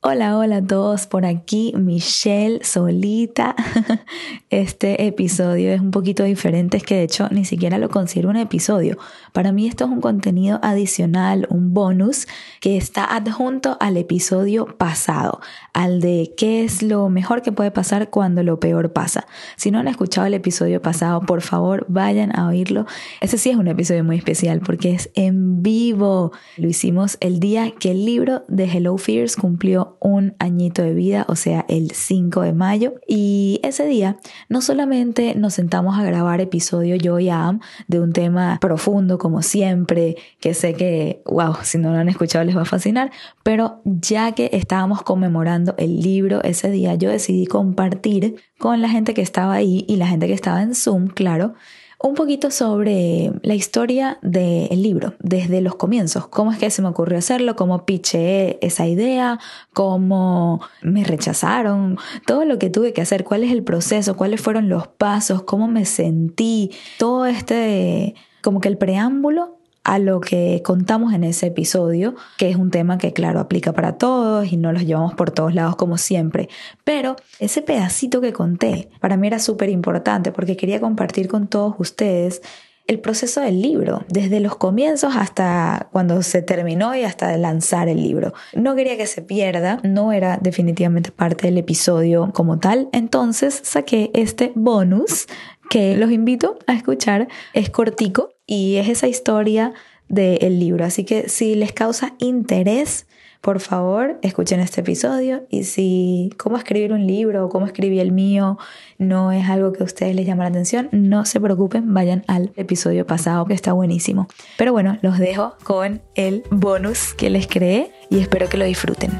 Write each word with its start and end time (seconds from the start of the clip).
Hola, 0.00 0.38
hola 0.38 0.58
a 0.58 0.64
todos, 0.64 1.08
por 1.08 1.26
aquí 1.26 1.74
Michelle 1.76 2.62
solita. 2.62 3.56
Este 4.48 5.06
episodio 5.06 5.72
es 5.72 5.80
un 5.80 5.90
poquito 5.90 6.22
diferente, 6.22 6.76
es 6.76 6.84
que 6.84 6.94
de 6.94 7.02
hecho 7.02 7.28
ni 7.30 7.44
siquiera 7.44 7.78
lo 7.78 7.90
considero 7.90 8.30
un 8.30 8.36
episodio. 8.36 8.96
Para 9.32 9.50
mí 9.50 9.66
esto 9.66 9.84
es 9.84 9.90
un 9.90 10.00
contenido 10.00 10.60
adicional, 10.62 11.48
un 11.50 11.74
bonus 11.74 12.28
que 12.60 12.76
está 12.76 13.04
adjunto 13.04 13.76
al 13.80 13.96
episodio 13.96 14.66
pasado, 14.78 15.40
al 15.74 16.00
de 16.00 16.32
qué 16.36 16.64
es 16.64 16.82
lo 16.82 17.08
mejor 17.08 17.42
que 17.42 17.52
puede 17.52 17.72
pasar 17.72 18.08
cuando 18.08 18.44
lo 18.44 18.60
peor 18.60 18.92
pasa. 18.92 19.26
Si 19.56 19.72
no 19.72 19.80
han 19.80 19.88
escuchado 19.88 20.28
el 20.28 20.34
episodio 20.34 20.80
pasado, 20.80 21.22
por 21.22 21.42
favor 21.42 21.84
vayan 21.88 22.34
a 22.38 22.46
oírlo. 22.46 22.86
Ese 23.20 23.36
sí 23.36 23.50
es 23.50 23.56
un 23.56 23.68
episodio 23.68 24.04
muy 24.04 24.16
especial 24.16 24.60
porque 24.60 24.92
es 24.92 25.10
en 25.14 25.60
vivo. 25.62 26.32
Lo 26.56 26.68
hicimos 26.68 27.18
el 27.20 27.40
día 27.40 27.72
que 27.72 27.90
el 27.90 28.06
libro 28.06 28.44
de 28.48 28.64
Hello 28.64 28.96
Fears 28.96 29.36
cumplió 29.36 29.87
un 30.00 30.34
añito 30.38 30.82
de 30.82 30.94
vida, 30.94 31.24
o 31.28 31.36
sea, 31.36 31.64
el 31.68 31.92
5 31.92 32.42
de 32.42 32.52
mayo. 32.52 32.94
Y 33.06 33.60
ese 33.62 33.86
día 33.86 34.18
no 34.48 34.60
solamente 34.60 35.34
nos 35.34 35.54
sentamos 35.54 35.98
a 35.98 36.04
grabar 36.04 36.40
episodio 36.40 36.96
yo 36.96 37.18
y 37.18 37.28
Am 37.28 37.60
de 37.86 38.00
un 38.00 38.12
tema 38.12 38.58
profundo 38.60 39.18
como 39.18 39.42
siempre, 39.42 40.16
que 40.40 40.54
sé 40.54 40.74
que, 40.74 41.22
wow, 41.26 41.56
si 41.62 41.78
no 41.78 41.92
lo 41.92 41.98
han 41.98 42.08
escuchado 42.08 42.44
les 42.44 42.56
va 42.56 42.62
a 42.62 42.66
fascinar, 42.66 43.10
pero 43.42 43.80
ya 43.84 44.32
que 44.32 44.50
estábamos 44.52 45.02
conmemorando 45.02 45.74
el 45.78 46.00
libro 46.00 46.42
ese 46.42 46.70
día, 46.70 46.94
yo 46.94 47.10
decidí 47.10 47.46
compartir 47.46 48.36
con 48.58 48.82
la 48.82 48.88
gente 48.88 49.14
que 49.14 49.22
estaba 49.22 49.54
ahí 49.54 49.84
y 49.88 49.96
la 49.96 50.06
gente 50.06 50.26
que 50.26 50.34
estaba 50.34 50.62
en 50.62 50.74
Zoom, 50.74 51.08
claro, 51.08 51.54
un 52.00 52.14
poquito 52.14 52.50
sobre 52.50 53.32
la 53.42 53.54
historia 53.54 54.18
del 54.22 54.82
libro, 54.82 55.14
desde 55.18 55.60
los 55.60 55.74
comienzos, 55.74 56.28
cómo 56.28 56.52
es 56.52 56.58
que 56.58 56.70
se 56.70 56.80
me 56.80 56.88
ocurrió 56.88 57.18
hacerlo, 57.18 57.56
cómo 57.56 57.84
piché 57.84 58.64
esa 58.64 58.86
idea, 58.86 59.40
cómo 59.72 60.60
me 60.80 61.02
rechazaron, 61.02 61.98
todo 62.24 62.44
lo 62.44 62.58
que 62.58 62.70
tuve 62.70 62.92
que 62.92 63.02
hacer, 63.02 63.24
cuál 63.24 63.42
es 63.42 63.50
el 63.50 63.64
proceso, 63.64 64.16
cuáles 64.16 64.40
fueron 64.40 64.68
los 64.68 64.86
pasos, 64.86 65.42
cómo 65.42 65.66
me 65.66 65.84
sentí, 65.84 66.70
todo 66.98 67.26
este, 67.26 68.14
como 68.42 68.60
que 68.60 68.68
el 68.68 68.78
preámbulo 68.78 69.57
a 69.88 69.98
lo 69.98 70.20
que 70.20 70.60
contamos 70.62 71.14
en 71.14 71.24
ese 71.24 71.46
episodio, 71.46 72.14
que 72.36 72.50
es 72.50 72.56
un 72.56 72.70
tema 72.70 72.98
que 72.98 73.14
claro 73.14 73.40
aplica 73.40 73.72
para 73.72 73.96
todos 73.96 74.52
y 74.52 74.58
no 74.58 74.70
los 74.70 74.84
llevamos 74.84 75.14
por 75.14 75.30
todos 75.30 75.54
lados 75.54 75.76
como 75.76 75.96
siempre. 75.96 76.50
Pero 76.84 77.16
ese 77.40 77.62
pedacito 77.62 78.20
que 78.20 78.34
conté 78.34 78.90
para 79.00 79.16
mí 79.16 79.26
era 79.28 79.38
súper 79.38 79.70
importante 79.70 80.30
porque 80.30 80.58
quería 80.58 80.78
compartir 80.78 81.26
con 81.26 81.48
todos 81.48 81.74
ustedes 81.78 82.42
el 82.86 83.00
proceso 83.00 83.40
del 83.40 83.62
libro, 83.62 84.04
desde 84.10 84.40
los 84.40 84.56
comienzos 84.56 85.16
hasta 85.16 85.88
cuando 85.90 86.22
se 86.22 86.42
terminó 86.42 86.94
y 86.94 87.04
hasta 87.04 87.34
lanzar 87.38 87.88
el 87.88 88.02
libro. 88.02 88.34
No 88.52 88.76
quería 88.76 88.98
que 88.98 89.06
se 89.06 89.22
pierda, 89.22 89.80
no 89.84 90.12
era 90.12 90.38
definitivamente 90.38 91.12
parte 91.12 91.46
del 91.46 91.56
episodio 91.56 92.30
como 92.34 92.58
tal, 92.58 92.90
entonces 92.92 93.58
saqué 93.64 94.10
este 94.12 94.52
bonus 94.54 95.28
que 95.70 95.96
los 95.96 96.10
invito 96.10 96.58
a 96.66 96.74
escuchar. 96.74 97.28
Es 97.54 97.70
cortico 97.70 98.37
y 98.48 98.76
es 98.76 98.88
esa 98.88 99.06
historia 99.06 99.72
del 100.08 100.58
libro. 100.58 100.84
Así 100.84 101.04
que 101.04 101.28
si 101.28 101.54
les 101.54 101.72
causa 101.72 102.14
interés, 102.18 103.06
por 103.42 103.60
favor, 103.60 104.18
escuchen 104.22 104.58
este 104.58 104.80
episodio 104.80 105.46
y 105.48 105.62
si 105.62 106.32
cómo 106.38 106.56
escribir 106.56 106.92
un 106.92 107.06
libro 107.06 107.44
o 107.44 107.48
cómo 107.50 107.66
escribí 107.66 108.00
el 108.00 108.10
mío 108.10 108.58
no 108.96 109.30
es 109.30 109.48
algo 109.48 109.72
que 109.72 109.82
a 109.82 109.86
ustedes 109.86 110.16
les 110.16 110.26
llama 110.26 110.44
la 110.44 110.48
atención, 110.48 110.88
no 110.90 111.24
se 111.24 111.40
preocupen, 111.40 111.94
vayan 111.94 112.24
al 112.26 112.50
episodio 112.56 113.06
pasado 113.06 113.44
que 113.44 113.54
está 113.54 113.72
buenísimo. 113.74 114.26
Pero 114.56 114.72
bueno, 114.72 114.98
los 115.02 115.18
dejo 115.18 115.54
con 115.62 116.00
el 116.16 116.42
bonus 116.50 117.14
que 117.14 117.30
les 117.30 117.46
creé 117.46 117.92
y 118.10 118.18
espero 118.18 118.48
que 118.48 118.56
lo 118.56 118.64
disfruten. 118.64 119.12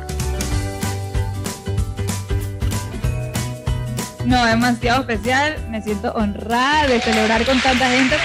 No, 4.25 4.45
demasiado 4.45 5.01
especial. 5.03 5.57
Me 5.71 5.81
siento 5.81 6.13
honrada 6.13 6.87
de 6.87 7.01
celebrar 7.01 7.47
con 7.47 7.59
tanta 7.61 7.89
gente. 7.89 8.17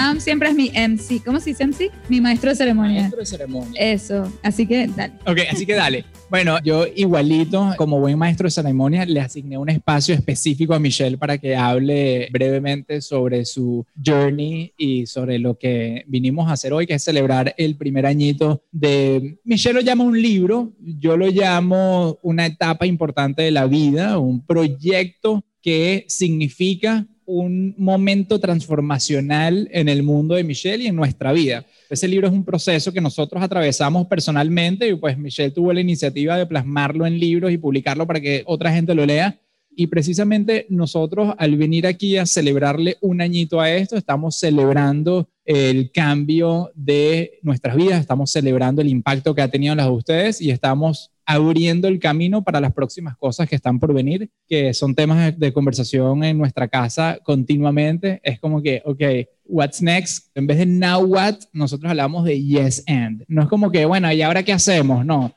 Am 0.00 0.20
siempre 0.20 0.48
es 0.48 0.54
mi 0.54 0.70
MC. 0.70 1.24
¿Cómo 1.24 1.40
se 1.40 1.50
dice 1.50 1.66
MC? 1.66 1.90
Mi 2.08 2.20
maestro 2.20 2.50
de 2.50 2.54
ceremonia. 2.54 3.00
Maestro 3.00 3.18
de 3.18 3.26
ceremonia. 3.26 3.72
Eso. 3.80 4.32
Así 4.44 4.64
que 4.64 4.86
dale. 4.86 5.14
Ok, 5.26 5.38
así 5.50 5.66
que 5.66 5.74
dale. 5.74 6.04
Bueno, 6.30 6.62
yo 6.62 6.86
igualito, 6.94 7.74
como 7.76 7.98
buen 7.98 8.16
maestro 8.16 8.46
de 8.46 8.52
ceremonia, 8.52 9.04
le 9.04 9.20
asigné 9.20 9.58
un 9.58 9.68
espacio 9.68 10.14
específico 10.14 10.72
a 10.72 10.78
Michelle 10.78 11.18
para 11.18 11.36
que 11.38 11.56
hable 11.56 12.28
brevemente 12.30 13.00
sobre 13.00 13.44
su 13.44 13.84
journey 14.00 14.72
y 14.78 15.06
sobre 15.06 15.40
lo 15.40 15.58
que 15.58 16.04
vinimos 16.06 16.48
a 16.48 16.52
hacer 16.52 16.72
hoy, 16.72 16.86
que 16.86 16.94
es 16.94 17.02
celebrar 17.02 17.52
el 17.58 17.76
primer 17.76 18.06
añito 18.06 18.62
de... 18.70 19.40
Michelle 19.42 19.74
lo 19.74 19.80
llama 19.80 20.04
un 20.04 20.22
libro, 20.22 20.74
yo 20.78 21.16
lo 21.16 21.26
llamo 21.26 22.20
una 22.22 22.46
etapa 22.46 22.86
importante 22.86 23.42
de 23.42 23.50
la 23.50 23.66
vida, 23.66 24.20
un 24.20 24.46
proyecto 24.46 25.44
que 25.60 26.04
significa 26.06 27.04
un 27.28 27.74
momento 27.76 28.40
transformacional 28.40 29.68
en 29.70 29.90
el 29.90 30.02
mundo 30.02 30.34
de 30.34 30.44
Michelle 30.44 30.84
y 30.84 30.86
en 30.86 30.96
nuestra 30.96 31.30
vida. 31.30 31.66
Ese 31.90 32.08
libro 32.08 32.26
es 32.26 32.32
un 32.32 32.42
proceso 32.42 32.90
que 32.90 33.02
nosotros 33.02 33.42
atravesamos 33.42 34.06
personalmente 34.06 34.88
y 34.88 34.94
pues 34.94 35.18
Michelle 35.18 35.50
tuvo 35.50 35.74
la 35.74 35.82
iniciativa 35.82 36.38
de 36.38 36.46
plasmarlo 36.46 37.04
en 37.04 37.20
libros 37.20 37.52
y 37.52 37.58
publicarlo 37.58 38.06
para 38.06 38.22
que 38.22 38.42
otra 38.46 38.72
gente 38.72 38.94
lo 38.94 39.04
lea. 39.04 39.38
Y 39.76 39.88
precisamente 39.88 40.64
nosotros 40.70 41.34
al 41.36 41.56
venir 41.56 41.86
aquí 41.86 42.16
a 42.16 42.24
celebrarle 42.24 42.96
un 43.02 43.20
añito 43.20 43.60
a 43.60 43.70
esto, 43.70 43.98
estamos 43.98 44.36
celebrando 44.36 45.28
el 45.44 45.92
cambio 45.92 46.72
de 46.74 47.38
nuestras 47.42 47.76
vidas, 47.76 48.00
estamos 48.00 48.32
celebrando 48.32 48.80
el 48.80 48.88
impacto 48.88 49.34
que 49.34 49.42
ha 49.42 49.48
tenido 49.48 49.72
en 49.72 49.76
las 49.76 49.86
de 49.86 49.92
ustedes 49.92 50.40
y 50.40 50.50
estamos 50.50 51.10
abriendo 51.30 51.88
el 51.88 51.98
camino 51.98 52.42
para 52.42 52.58
las 52.58 52.72
próximas 52.72 53.14
cosas 53.18 53.46
que 53.46 53.54
están 53.54 53.78
por 53.78 53.92
venir, 53.92 54.30
que 54.48 54.72
son 54.72 54.94
temas 54.94 55.38
de 55.38 55.52
conversación 55.52 56.24
en 56.24 56.38
nuestra 56.38 56.68
casa 56.68 57.18
continuamente. 57.22 58.18
Es 58.22 58.40
como 58.40 58.62
que, 58.62 58.80
ok, 58.86 59.02
what's 59.44 59.82
next? 59.82 60.30
En 60.34 60.46
vez 60.46 60.56
de 60.56 60.64
now 60.64 61.04
what, 61.04 61.34
nosotros 61.52 61.90
hablamos 61.90 62.24
de 62.24 62.42
yes 62.42 62.82
and. 62.86 63.24
No 63.28 63.42
es 63.42 63.48
como 63.48 63.70
que, 63.70 63.84
bueno, 63.84 64.10
¿y 64.10 64.22
ahora 64.22 64.42
qué 64.42 64.54
hacemos? 64.54 65.04
No, 65.04 65.34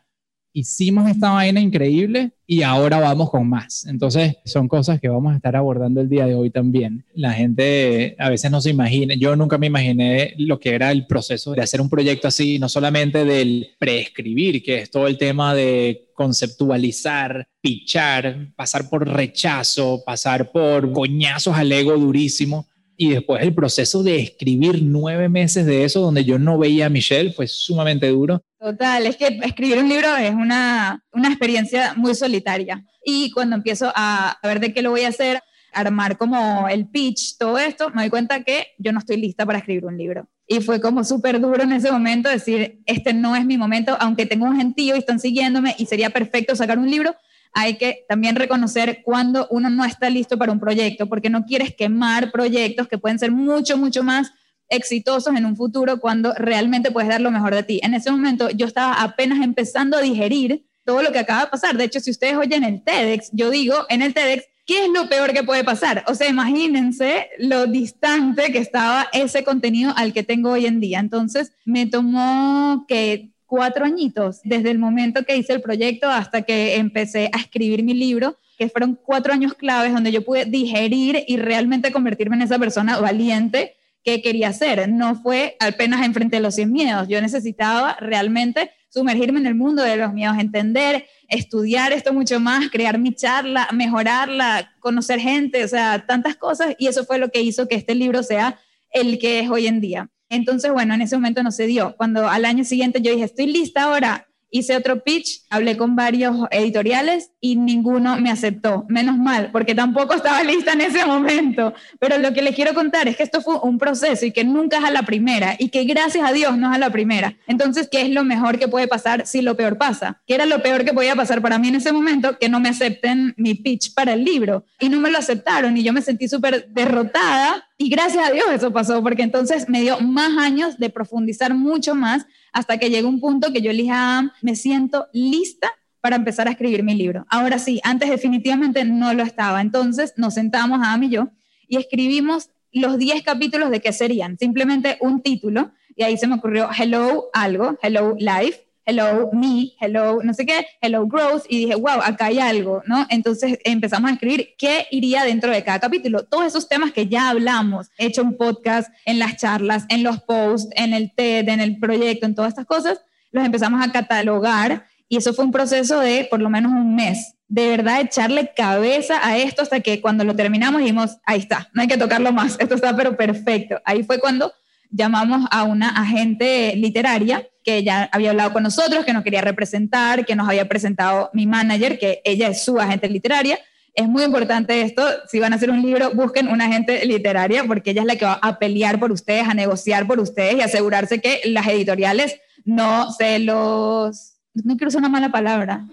hicimos 0.53 1.09
esta 1.09 1.31
vaina 1.31 1.59
increíble 1.59 2.31
y 2.45 2.63
ahora 2.63 2.99
vamos 2.99 3.29
con 3.29 3.47
más. 3.47 3.85
Entonces, 3.85 4.35
son 4.45 4.67
cosas 4.67 4.99
que 4.99 5.09
vamos 5.09 5.33
a 5.33 5.35
estar 5.37 5.55
abordando 5.55 6.01
el 6.01 6.09
día 6.09 6.25
de 6.25 6.35
hoy 6.35 6.49
también. 6.49 7.05
La 7.13 7.33
gente 7.33 8.15
a 8.19 8.29
veces 8.29 8.51
no 8.51 8.61
se 8.61 8.69
imagina, 8.69 9.15
yo 9.15 9.35
nunca 9.35 9.57
me 9.57 9.67
imaginé 9.67 10.33
lo 10.37 10.59
que 10.59 10.71
era 10.71 10.91
el 10.91 11.07
proceso 11.07 11.53
de 11.53 11.61
hacer 11.61 11.81
un 11.81 11.89
proyecto 11.89 12.27
así, 12.27 12.59
no 12.59 12.67
solamente 12.67 13.23
del 13.25 13.69
preescribir, 13.79 14.61
que 14.63 14.79
es 14.79 14.91
todo 14.91 15.07
el 15.07 15.17
tema 15.17 15.55
de 15.55 16.09
conceptualizar, 16.13 17.47
pichar, 17.61 18.53
pasar 18.55 18.89
por 18.89 19.07
rechazo, 19.07 20.03
pasar 20.05 20.51
por 20.51 20.91
coñazos 20.91 21.55
al 21.55 21.71
ego 21.71 21.97
durísimo, 21.97 22.67
y 23.01 23.09
después 23.09 23.41
el 23.41 23.55
proceso 23.55 24.03
de 24.03 24.19
escribir 24.19 24.83
nueve 24.83 25.27
meses 25.27 25.65
de 25.65 25.85
eso, 25.85 26.01
donde 26.01 26.23
yo 26.23 26.37
no 26.37 26.59
veía 26.59 26.85
a 26.85 26.89
Michelle, 26.89 27.31
fue 27.31 27.47
sumamente 27.47 28.07
duro. 28.09 28.43
Total, 28.61 29.07
es 29.07 29.17
que 29.17 29.39
escribir 29.41 29.79
un 29.79 29.89
libro 29.89 30.15
es 30.17 30.35
una, 30.35 31.03
una 31.13 31.29
experiencia 31.29 31.95
muy 31.95 32.13
solitaria. 32.13 32.85
Y 33.03 33.31
cuando 33.31 33.55
empiezo 33.55 33.91
a, 33.95 34.37
ver 34.43 34.59
de 34.59 34.71
qué 34.71 34.83
lo 34.83 34.91
voy 34.91 35.01
a 35.01 35.07
hacer, 35.07 35.41
armar 35.73 36.15
como 36.15 36.67
el 36.67 36.87
pitch, 36.87 37.39
todo 37.39 37.57
esto, 37.57 37.89
me 37.89 38.03
doy 38.03 38.11
cuenta 38.11 38.43
que 38.43 38.67
yo 38.77 38.91
no 38.91 38.99
estoy 38.99 39.17
lista 39.17 39.47
para 39.47 39.57
escribir 39.57 39.85
un 39.85 39.97
libro. 39.97 40.29
Y 40.45 40.61
fue 40.61 40.79
como 40.79 41.03
súper 41.03 41.41
duro 41.41 41.63
en 41.63 41.71
ese 41.71 41.91
momento 41.91 42.29
decir, 42.29 42.83
este 42.85 43.13
no 43.13 43.35
es 43.35 43.45
mi 43.45 43.57
momento, 43.57 43.97
aunque 43.99 44.27
tengo 44.27 44.45
un 44.45 44.57
gentío 44.57 44.95
y 44.95 44.99
están 44.99 45.19
siguiéndome 45.19 45.73
y 45.79 45.87
sería 45.87 46.11
perfecto 46.11 46.55
sacar 46.55 46.77
un 46.77 46.91
libro, 46.91 47.15
hay 47.53 47.77
que 47.77 48.05
también 48.07 48.35
reconocer 48.35 49.01
cuando 49.03 49.47
uno 49.49 49.71
no 49.71 49.83
está 49.85 50.07
listo 50.11 50.37
para 50.37 50.51
un 50.51 50.59
proyecto, 50.59 51.09
porque 51.09 51.31
no 51.31 51.45
quieres 51.45 51.73
quemar 51.75 52.31
proyectos 52.31 52.87
que 52.87 52.99
pueden 52.99 53.17
ser 53.17 53.31
mucho, 53.31 53.75
mucho 53.75 54.03
más 54.03 54.31
exitosos 54.71 55.35
en 55.35 55.45
un 55.45 55.55
futuro 55.55 55.99
cuando 55.99 56.33
realmente 56.33 56.89
puedes 56.89 57.09
dar 57.09 57.21
lo 57.21 57.29
mejor 57.29 57.53
de 57.53 57.63
ti. 57.63 57.79
En 57.83 57.93
ese 57.93 58.09
momento 58.09 58.49
yo 58.49 58.65
estaba 58.65 59.01
apenas 59.03 59.43
empezando 59.43 59.97
a 59.97 60.01
digerir 60.01 60.65
todo 60.85 61.03
lo 61.03 61.11
que 61.11 61.19
acaba 61.19 61.41
de 61.41 61.51
pasar. 61.51 61.77
De 61.77 61.83
hecho, 61.83 61.99
si 61.99 62.09
ustedes 62.09 62.35
oyen 62.35 62.63
el 62.63 62.83
TEDx, 62.83 63.29
yo 63.33 63.49
digo 63.49 63.85
en 63.89 64.01
el 64.01 64.13
TEDx, 64.13 64.45
¿qué 64.65 64.85
es 64.85 64.89
lo 64.89 65.07
peor 65.09 65.33
que 65.33 65.43
puede 65.43 65.63
pasar? 65.63 66.03
O 66.07 66.15
sea, 66.15 66.29
imagínense 66.29 67.29
lo 67.37 67.67
distante 67.67 68.51
que 68.51 68.57
estaba 68.57 69.07
ese 69.13 69.43
contenido 69.43 69.93
al 69.95 70.13
que 70.13 70.23
tengo 70.23 70.51
hoy 70.51 70.65
en 70.65 70.79
día. 70.79 70.99
Entonces, 70.99 71.51
me 71.65 71.85
tomó 71.85 72.85
que 72.87 73.31
cuatro 73.45 73.83
añitos, 73.83 74.39
desde 74.43 74.71
el 74.71 74.79
momento 74.79 75.25
que 75.25 75.35
hice 75.35 75.53
el 75.53 75.61
proyecto 75.61 76.09
hasta 76.09 76.43
que 76.43 76.77
empecé 76.77 77.29
a 77.33 77.39
escribir 77.39 77.83
mi 77.83 77.93
libro, 77.93 78.37
que 78.57 78.69
fueron 78.69 78.95
cuatro 78.95 79.33
años 79.33 79.55
claves 79.55 79.93
donde 79.93 80.11
yo 80.11 80.23
pude 80.23 80.45
digerir 80.45 81.25
y 81.27 81.35
realmente 81.37 81.91
convertirme 81.91 82.37
en 82.37 82.43
esa 82.43 82.59
persona 82.59 82.99
valiente 82.99 83.75
que 84.03 84.21
quería 84.21 84.53
ser. 84.53 84.89
No 84.89 85.15
fue 85.15 85.55
apenas 85.59 86.05
enfrente 86.05 86.37
de 86.37 86.41
los 86.41 86.55
100 86.55 86.71
miedos, 86.71 87.07
yo 87.07 87.21
necesitaba 87.21 87.95
realmente 87.99 88.71
sumergirme 88.89 89.39
en 89.39 89.47
el 89.47 89.55
mundo 89.55 89.83
de 89.83 89.95
los 89.95 90.13
miedos, 90.13 90.37
entender, 90.37 91.05
estudiar 91.29 91.93
esto 91.93 92.13
mucho 92.13 92.39
más, 92.39 92.69
crear 92.69 92.99
mi 92.99 93.13
charla, 93.13 93.69
mejorarla, 93.71 94.73
conocer 94.79 95.19
gente, 95.19 95.63
o 95.63 95.67
sea, 95.67 96.05
tantas 96.05 96.35
cosas, 96.35 96.75
y 96.77 96.87
eso 96.87 97.05
fue 97.05 97.17
lo 97.17 97.29
que 97.29 97.41
hizo 97.41 97.67
que 97.67 97.75
este 97.75 97.95
libro 97.95 98.21
sea 98.21 98.59
el 98.91 99.17
que 99.17 99.39
es 99.39 99.49
hoy 99.49 99.67
en 99.67 99.79
día. 99.79 100.09
Entonces, 100.29 100.71
bueno, 100.71 100.93
en 100.93 101.01
ese 101.01 101.15
momento 101.15 101.43
no 101.43 101.51
se 101.51 101.67
dio. 101.67 101.95
Cuando 101.97 102.27
al 102.27 102.45
año 102.45 102.63
siguiente 102.63 103.01
yo 103.01 103.11
dije, 103.11 103.25
estoy 103.25 103.47
lista 103.47 103.83
ahora, 103.83 104.27
hice 104.51 104.75
otro 104.75 105.03
pitch, 105.03 105.41
hablé 105.49 105.77
con 105.77 105.95
varios 105.95 106.35
editoriales 106.51 107.31
y 107.39 107.55
ninguno 107.55 108.17
me 108.19 108.29
aceptó. 108.29 108.85
Menos 108.89 109.17
mal, 109.17 109.49
porque 109.51 109.73
tampoco 109.73 110.13
estaba 110.13 110.43
lista 110.51 110.73
en 110.73 110.81
ese 110.81 111.05
momento. 111.05 111.73
Pero 111.99 112.17
lo 112.19 112.33
que 112.33 112.41
les 112.41 112.55
quiero 112.55 112.73
contar 112.73 113.07
es 113.07 113.17
que 113.17 113.23
esto 113.23 113.41
fue 113.41 113.57
un 113.63 113.79
proceso 113.79 114.25
y 114.25 114.31
que 114.31 114.43
nunca 114.43 114.77
es 114.77 114.83
a 114.83 114.91
la 114.91 115.03
primera 115.03 115.55
y 115.57 115.69
que 115.69 115.85
gracias 115.85 116.29
a 116.29 116.33
Dios 116.33 116.57
no 116.57 116.69
es 116.69 116.75
a 116.75 116.79
la 116.79 116.91
primera. 116.91 117.35
Entonces, 117.47 117.87
¿qué 117.89 118.01
es 118.01 118.09
lo 118.09 118.23
mejor 118.23 118.59
que 118.59 118.67
puede 118.67 118.87
pasar 118.87 119.25
si 119.25 119.41
lo 119.41 119.55
peor 119.55 119.77
pasa? 119.77 120.21
¿Qué 120.27 120.35
era 120.35 120.45
lo 120.45 120.61
peor 120.61 120.85
que 120.85 120.93
podía 120.93 121.15
pasar 121.15 121.41
para 121.41 121.57
mí 121.57 121.69
en 121.69 121.75
ese 121.75 121.91
momento? 121.91 122.37
Que 122.37 122.49
no 122.49 122.59
me 122.59 122.69
acepten 122.69 123.33
mi 123.37 123.55
pitch 123.55 123.93
para 123.93 124.13
el 124.13 124.23
libro. 124.23 124.65
Y 124.79 124.89
no 124.89 124.99
me 124.99 125.09
lo 125.09 125.17
aceptaron 125.17 125.77
y 125.77 125.83
yo 125.83 125.93
me 125.93 126.01
sentí 126.01 126.27
súper 126.27 126.67
derrotada. 126.69 127.65
Y 127.81 127.89
gracias 127.89 128.29
a 128.29 128.31
Dios 128.31 128.45
eso 128.53 128.71
pasó, 128.71 129.01
porque 129.01 129.23
entonces 129.23 129.67
me 129.67 129.81
dio 129.81 129.99
más 130.01 130.37
años 130.37 130.77
de 130.77 130.91
profundizar 130.91 131.55
mucho 131.55 131.95
más 131.95 132.27
hasta 132.53 132.77
que 132.77 132.91
llegó 132.91 133.09
un 133.09 133.19
punto 133.19 133.51
que 133.51 133.63
yo 133.63 133.71
le 133.71 133.79
dije 133.79 133.91
a 133.91 134.31
me 134.43 134.55
siento 134.55 135.07
lista 135.13 135.67
para 135.99 136.17
empezar 136.17 136.47
a 136.47 136.51
escribir 136.51 136.83
mi 136.83 136.93
libro. 136.93 137.25
Ahora 137.27 137.57
sí, 137.57 137.81
antes 137.83 138.11
definitivamente 138.11 138.85
no 138.85 139.15
lo 139.15 139.23
estaba. 139.23 139.61
Entonces 139.61 140.13
nos 140.15 140.35
sentamos, 140.35 140.79
Adam 140.83 141.01
y 141.01 141.09
yo, 141.09 141.29
y 141.67 141.77
escribimos 141.77 142.51
los 142.71 142.99
10 142.99 143.23
capítulos 143.23 143.71
de 143.71 143.79
qué 143.79 143.93
serían. 143.93 144.37
Simplemente 144.37 144.99
un 145.01 145.23
título, 145.23 145.71
y 145.95 146.03
ahí 146.03 146.17
se 146.17 146.27
me 146.27 146.35
ocurrió 146.35 146.69
Hello 146.77 147.29
algo, 147.33 147.79
Hello 147.81 148.15
Life, 148.19 148.59
hello 148.91 149.29
me, 149.31 149.71
hello 149.79 150.19
no 150.21 150.33
sé 150.33 150.45
qué, 150.45 150.65
hello 150.81 151.07
growth, 151.07 151.43
y 151.47 151.59
dije, 151.59 151.75
wow, 151.75 152.01
acá 152.03 152.25
hay 152.25 152.39
algo, 152.39 152.81
¿no? 152.85 153.05
Entonces 153.09 153.57
empezamos 153.63 154.11
a 154.11 154.13
escribir 154.13 154.49
qué 154.57 154.87
iría 154.91 155.23
dentro 155.23 155.51
de 155.51 155.63
cada 155.63 155.79
capítulo. 155.79 156.25
Todos 156.25 156.47
esos 156.47 156.67
temas 156.67 156.91
que 156.91 157.07
ya 157.07 157.29
hablamos, 157.29 157.87
he 157.97 158.07
hecho 158.07 158.21
un 158.21 158.35
podcast, 158.35 158.89
en 159.05 159.19
las 159.19 159.37
charlas, 159.37 159.85
en 159.89 160.03
los 160.03 160.21
posts, 160.21 160.69
en 160.75 160.93
el 160.93 161.13
TED, 161.15 161.47
en 161.47 161.61
el 161.61 161.79
proyecto, 161.79 162.25
en 162.25 162.35
todas 162.35 162.49
estas 162.49 162.65
cosas, 162.65 163.01
los 163.31 163.45
empezamos 163.45 163.85
a 163.85 163.91
catalogar 163.91 164.85
y 165.07 165.17
eso 165.17 165.33
fue 165.33 165.45
un 165.45 165.51
proceso 165.51 165.99
de 165.99 166.27
por 166.29 166.41
lo 166.41 166.49
menos 166.49 166.71
un 166.71 166.95
mes. 166.95 167.35
De 167.47 167.69
verdad, 167.69 168.01
echarle 168.01 168.51
cabeza 168.55 169.19
a 169.25 169.37
esto 169.37 169.61
hasta 169.61 169.81
que 169.81 169.99
cuando 169.99 170.23
lo 170.23 170.35
terminamos 170.35 170.81
dijimos, 170.81 171.17
ahí 171.25 171.39
está, 171.39 171.69
no 171.73 171.81
hay 171.81 171.87
que 171.87 171.97
tocarlo 171.97 172.31
más, 172.31 172.57
esto 172.59 172.75
está 172.75 172.95
pero 172.95 173.15
perfecto. 173.17 173.81
Ahí 173.85 174.03
fue 174.03 174.19
cuando 174.19 174.53
llamamos 174.91 175.47
a 175.51 175.63
una 175.63 175.89
agente 175.89 176.75
literaria 176.75 177.47
que 177.63 177.83
ya 177.83 178.09
había 178.11 178.31
hablado 178.31 178.53
con 178.53 178.63
nosotros, 178.63 179.05
que 179.05 179.13
nos 179.13 179.23
quería 179.23 179.41
representar, 179.41 180.25
que 180.25 180.35
nos 180.35 180.47
había 180.47 180.67
presentado 180.67 181.29
mi 181.33 181.47
manager, 181.47 181.97
que 181.97 182.21
ella 182.23 182.49
es 182.49 182.63
su 182.63 182.79
agente 182.79 183.07
literaria. 183.09 183.59
Es 183.93 184.07
muy 184.07 184.23
importante 184.23 184.81
esto, 184.81 185.03
si 185.27 185.39
van 185.39 185.53
a 185.53 185.57
hacer 185.57 185.69
un 185.69 185.81
libro, 185.81 186.11
busquen 186.13 186.47
una 186.47 186.65
agente 186.65 187.05
literaria, 187.05 187.63
porque 187.65 187.91
ella 187.91 188.01
es 188.01 188.07
la 188.07 188.15
que 188.15 188.25
va 188.25 188.39
a 188.41 188.57
pelear 188.57 188.99
por 188.99 189.11
ustedes, 189.11 189.47
a 189.47 189.53
negociar 189.53 190.07
por 190.07 190.19
ustedes 190.19 190.55
y 190.55 190.61
asegurarse 190.61 191.19
que 191.19 191.41
las 191.45 191.67
editoriales 191.67 192.39
no 192.63 193.11
se 193.11 193.39
los... 193.39 194.37
No 194.53 194.75
quiero 194.75 194.89
usar 194.89 194.99
una 194.99 195.09
mala 195.09 195.31
palabra. 195.31 195.85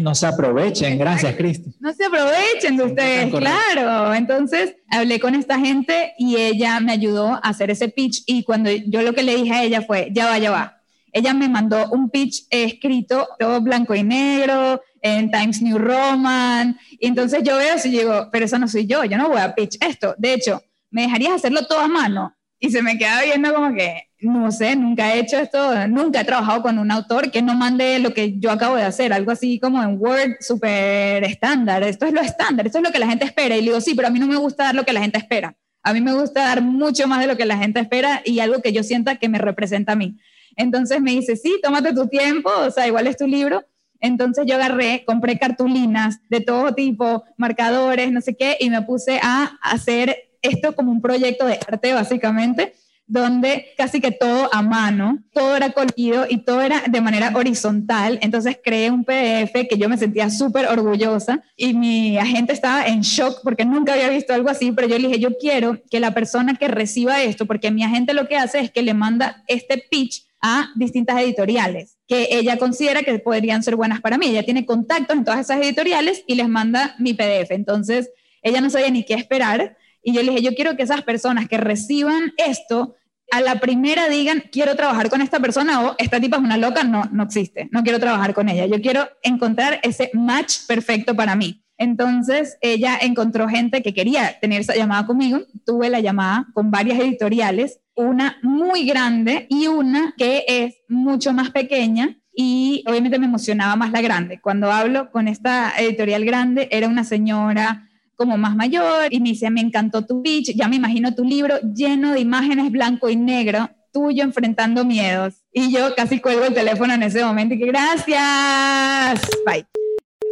No 0.00 0.14
se 0.14 0.26
aprovechen, 0.26 0.98
gracias 0.98 1.34
Cristi. 1.36 1.70
No 1.80 1.92
se 1.92 2.04
aprovechen 2.04 2.76
de 2.76 2.84
ustedes, 2.84 3.34
claro. 3.34 4.14
Entonces 4.14 4.76
hablé 4.90 5.20
con 5.20 5.34
esta 5.34 5.58
gente 5.58 6.14
y 6.18 6.36
ella 6.36 6.80
me 6.80 6.92
ayudó 6.92 7.34
a 7.34 7.38
hacer 7.38 7.70
ese 7.70 7.88
pitch 7.88 8.22
y 8.26 8.42
cuando 8.44 8.70
yo 8.70 9.02
lo 9.02 9.14
que 9.14 9.22
le 9.22 9.36
dije 9.36 9.52
a 9.52 9.62
ella 9.62 9.82
fue, 9.82 10.10
ya 10.12 10.26
va, 10.26 10.38
ya 10.38 10.50
va. 10.50 10.80
Ella 11.12 11.32
me 11.32 11.48
mandó 11.48 11.88
un 11.90 12.10
pitch 12.10 12.46
escrito 12.50 13.26
todo 13.38 13.60
blanco 13.60 13.94
y 13.94 14.02
negro 14.02 14.82
en 15.00 15.30
Times 15.30 15.62
New 15.62 15.78
Roman 15.78 16.78
y 16.90 17.06
entonces 17.06 17.42
yo 17.42 17.56
veo 17.56 17.76
y 17.82 17.88
digo, 17.88 18.28
pero 18.30 18.44
eso 18.44 18.58
no 18.58 18.68
soy 18.68 18.86
yo, 18.86 19.04
yo 19.04 19.16
no 19.16 19.28
voy 19.28 19.40
a 19.40 19.54
pitch 19.54 19.78
esto. 19.80 20.14
De 20.18 20.34
hecho, 20.34 20.62
¿me 20.90 21.02
dejarías 21.02 21.34
hacerlo 21.34 21.66
todo 21.66 21.80
a 21.80 21.88
mano? 21.88 22.35
Y 22.58 22.70
se 22.70 22.82
me 22.82 22.96
queda 22.96 23.22
viendo 23.22 23.54
como 23.54 23.74
que, 23.74 24.08
no 24.20 24.50
sé, 24.50 24.76
nunca 24.76 25.14
he 25.14 25.20
hecho 25.20 25.38
esto, 25.38 25.86
nunca 25.88 26.22
he 26.22 26.24
trabajado 26.24 26.62
con 26.62 26.78
un 26.78 26.90
autor 26.90 27.30
que 27.30 27.42
no 27.42 27.54
mande 27.54 27.98
lo 27.98 28.14
que 28.14 28.38
yo 28.38 28.50
acabo 28.50 28.76
de 28.76 28.82
hacer, 28.82 29.12
algo 29.12 29.30
así 29.30 29.60
como 29.60 29.82
en 29.82 29.98
Word 30.00 30.36
súper 30.40 31.24
estándar. 31.24 31.82
Esto 31.82 32.06
es 32.06 32.14
lo 32.14 32.22
estándar, 32.22 32.66
esto 32.66 32.78
es 32.78 32.84
lo 32.84 32.92
que 32.92 32.98
la 32.98 33.08
gente 33.08 33.26
espera. 33.26 33.56
Y 33.56 33.60
le 33.60 33.66
digo, 33.66 33.80
sí, 33.80 33.94
pero 33.94 34.08
a 34.08 34.10
mí 34.10 34.18
no 34.18 34.26
me 34.26 34.36
gusta 34.36 34.64
dar 34.64 34.74
lo 34.74 34.84
que 34.84 34.94
la 34.94 35.00
gente 35.00 35.18
espera. 35.18 35.54
A 35.82 35.92
mí 35.92 36.00
me 36.00 36.14
gusta 36.14 36.40
dar 36.40 36.62
mucho 36.62 37.06
más 37.06 37.20
de 37.20 37.26
lo 37.26 37.36
que 37.36 37.44
la 37.44 37.58
gente 37.58 37.78
espera 37.78 38.22
y 38.24 38.40
algo 38.40 38.60
que 38.62 38.72
yo 38.72 38.82
sienta 38.82 39.16
que 39.16 39.28
me 39.28 39.38
representa 39.38 39.92
a 39.92 39.96
mí. 39.96 40.16
Entonces 40.56 41.00
me 41.00 41.12
dice, 41.12 41.36
sí, 41.36 41.60
tómate 41.62 41.92
tu 41.92 42.08
tiempo, 42.08 42.50
o 42.50 42.70
sea, 42.70 42.86
igual 42.86 43.06
es 43.06 43.16
tu 43.16 43.26
libro. 43.26 43.64
Entonces 44.00 44.46
yo 44.46 44.56
agarré, 44.56 45.04
compré 45.06 45.38
cartulinas 45.38 46.20
de 46.28 46.40
todo 46.40 46.74
tipo, 46.74 47.24
marcadores, 47.36 48.10
no 48.12 48.20
sé 48.20 48.36
qué, 48.36 48.56
y 48.60 48.70
me 48.70 48.82
puse 48.82 49.20
a 49.22 49.58
hacer 49.62 50.16
esto 50.42 50.74
como 50.74 50.92
un 50.92 51.00
proyecto 51.00 51.46
de 51.46 51.58
arte 51.66 51.92
básicamente, 51.92 52.74
donde 53.06 53.68
casi 53.76 54.00
que 54.00 54.10
todo 54.10 54.52
a 54.52 54.62
mano, 54.62 55.22
todo 55.32 55.56
era 55.56 55.70
colorido 55.70 56.26
y 56.28 56.38
todo 56.38 56.60
era 56.60 56.82
de 56.88 57.00
manera 57.00 57.32
horizontal. 57.34 58.18
Entonces 58.20 58.58
creé 58.62 58.90
un 58.90 59.04
PDF 59.04 59.68
que 59.68 59.78
yo 59.78 59.88
me 59.88 59.96
sentía 59.96 60.28
súper 60.28 60.66
orgullosa 60.66 61.42
y 61.56 61.74
mi 61.74 62.18
agente 62.18 62.52
estaba 62.52 62.86
en 62.86 63.02
shock 63.02 63.40
porque 63.44 63.64
nunca 63.64 63.92
había 63.92 64.08
visto 64.08 64.34
algo 64.34 64.50
así, 64.50 64.72
pero 64.72 64.88
yo 64.88 64.98
le 64.98 65.08
dije, 65.08 65.20
yo 65.20 65.36
quiero 65.38 65.80
que 65.88 66.00
la 66.00 66.14
persona 66.14 66.56
que 66.56 66.66
reciba 66.66 67.22
esto, 67.22 67.46
porque 67.46 67.70
mi 67.70 67.84
agente 67.84 68.12
lo 68.12 68.26
que 68.26 68.36
hace 68.36 68.58
es 68.58 68.70
que 68.72 68.82
le 68.82 68.94
manda 68.94 69.44
este 69.46 69.84
pitch 69.88 70.26
a 70.40 70.70
distintas 70.74 71.20
editoriales 71.20 71.96
que 72.08 72.28
ella 72.30 72.56
considera 72.56 73.02
que 73.02 73.18
podrían 73.18 73.62
ser 73.62 73.76
buenas 73.76 74.00
para 74.00 74.18
mí. 74.18 74.26
Ella 74.26 74.44
tiene 74.44 74.64
contactos 74.64 75.16
en 75.16 75.24
todas 75.24 75.40
esas 75.40 75.60
editoriales 75.60 76.22
y 76.26 76.34
les 76.36 76.48
manda 76.48 76.94
mi 76.98 77.14
PDF. 77.14 77.50
Entonces, 77.50 78.10
ella 78.42 78.60
no 78.60 78.70
sabía 78.70 78.90
ni 78.90 79.04
qué 79.04 79.14
esperar 79.14 79.76
y 80.06 80.12
yo 80.12 80.22
le 80.22 80.30
dije, 80.30 80.42
yo 80.44 80.54
quiero 80.54 80.76
que 80.76 80.84
esas 80.84 81.02
personas 81.02 81.48
que 81.48 81.58
reciban 81.58 82.32
esto, 82.36 82.94
a 83.32 83.40
la 83.40 83.58
primera 83.58 84.08
digan, 84.08 84.44
quiero 84.52 84.76
trabajar 84.76 85.10
con 85.10 85.20
esta 85.20 85.40
persona 85.40 85.82
o 85.82 85.96
esta 85.98 86.20
tipa 86.20 86.36
es 86.36 86.44
una 86.44 86.56
loca, 86.56 86.84
no, 86.84 87.06
no 87.10 87.24
existe, 87.24 87.68
no 87.72 87.82
quiero 87.82 87.98
trabajar 87.98 88.32
con 88.32 88.48
ella. 88.48 88.66
Yo 88.66 88.80
quiero 88.80 89.08
encontrar 89.24 89.80
ese 89.82 90.12
match 90.14 90.58
perfecto 90.68 91.16
para 91.16 91.34
mí. 91.34 91.64
Entonces 91.76 92.56
ella 92.60 92.96
encontró 93.02 93.48
gente 93.48 93.82
que 93.82 93.94
quería 93.94 94.38
tener 94.38 94.60
esa 94.60 94.76
llamada 94.76 95.06
conmigo. 95.06 95.40
Tuve 95.64 95.90
la 95.90 95.98
llamada 95.98 96.46
con 96.54 96.70
varias 96.70 97.00
editoriales, 97.00 97.80
una 97.96 98.38
muy 98.44 98.86
grande 98.86 99.48
y 99.50 99.66
una 99.66 100.14
que 100.16 100.44
es 100.46 100.76
mucho 100.88 101.32
más 101.32 101.50
pequeña. 101.50 102.16
Y 102.32 102.84
obviamente 102.86 103.18
me 103.18 103.26
emocionaba 103.26 103.74
más 103.74 103.90
la 103.90 104.02
grande. 104.02 104.40
Cuando 104.40 104.70
hablo 104.70 105.10
con 105.10 105.26
esta 105.26 105.72
editorial 105.76 106.24
grande, 106.24 106.68
era 106.70 106.86
una 106.86 107.02
señora 107.02 107.85
como 108.16 108.36
más 108.38 108.56
mayor 108.56 109.12
y 109.12 109.20
me 109.20 109.30
dice, 109.30 109.50
me 109.50 109.60
encantó 109.60 110.04
tu 110.04 110.22
pitch, 110.22 110.54
ya 110.56 110.68
me 110.68 110.76
imagino 110.76 111.14
tu 111.14 111.24
libro 111.24 111.56
lleno 111.60 112.12
de 112.12 112.20
imágenes 112.20 112.72
blanco 112.72 113.08
y 113.08 113.16
negro, 113.16 113.70
tuyo 113.92 114.24
enfrentando 114.24 114.84
miedos. 114.84 115.34
Y 115.52 115.70
yo 115.70 115.94
casi 115.94 116.20
cuelgo 116.20 116.44
el 116.44 116.54
teléfono 116.54 116.94
en 116.94 117.02
ese 117.02 117.24
momento 117.24 117.54
y 117.54 117.58
que 117.58 117.66
gracias, 117.66 119.20
bye. 119.46 119.66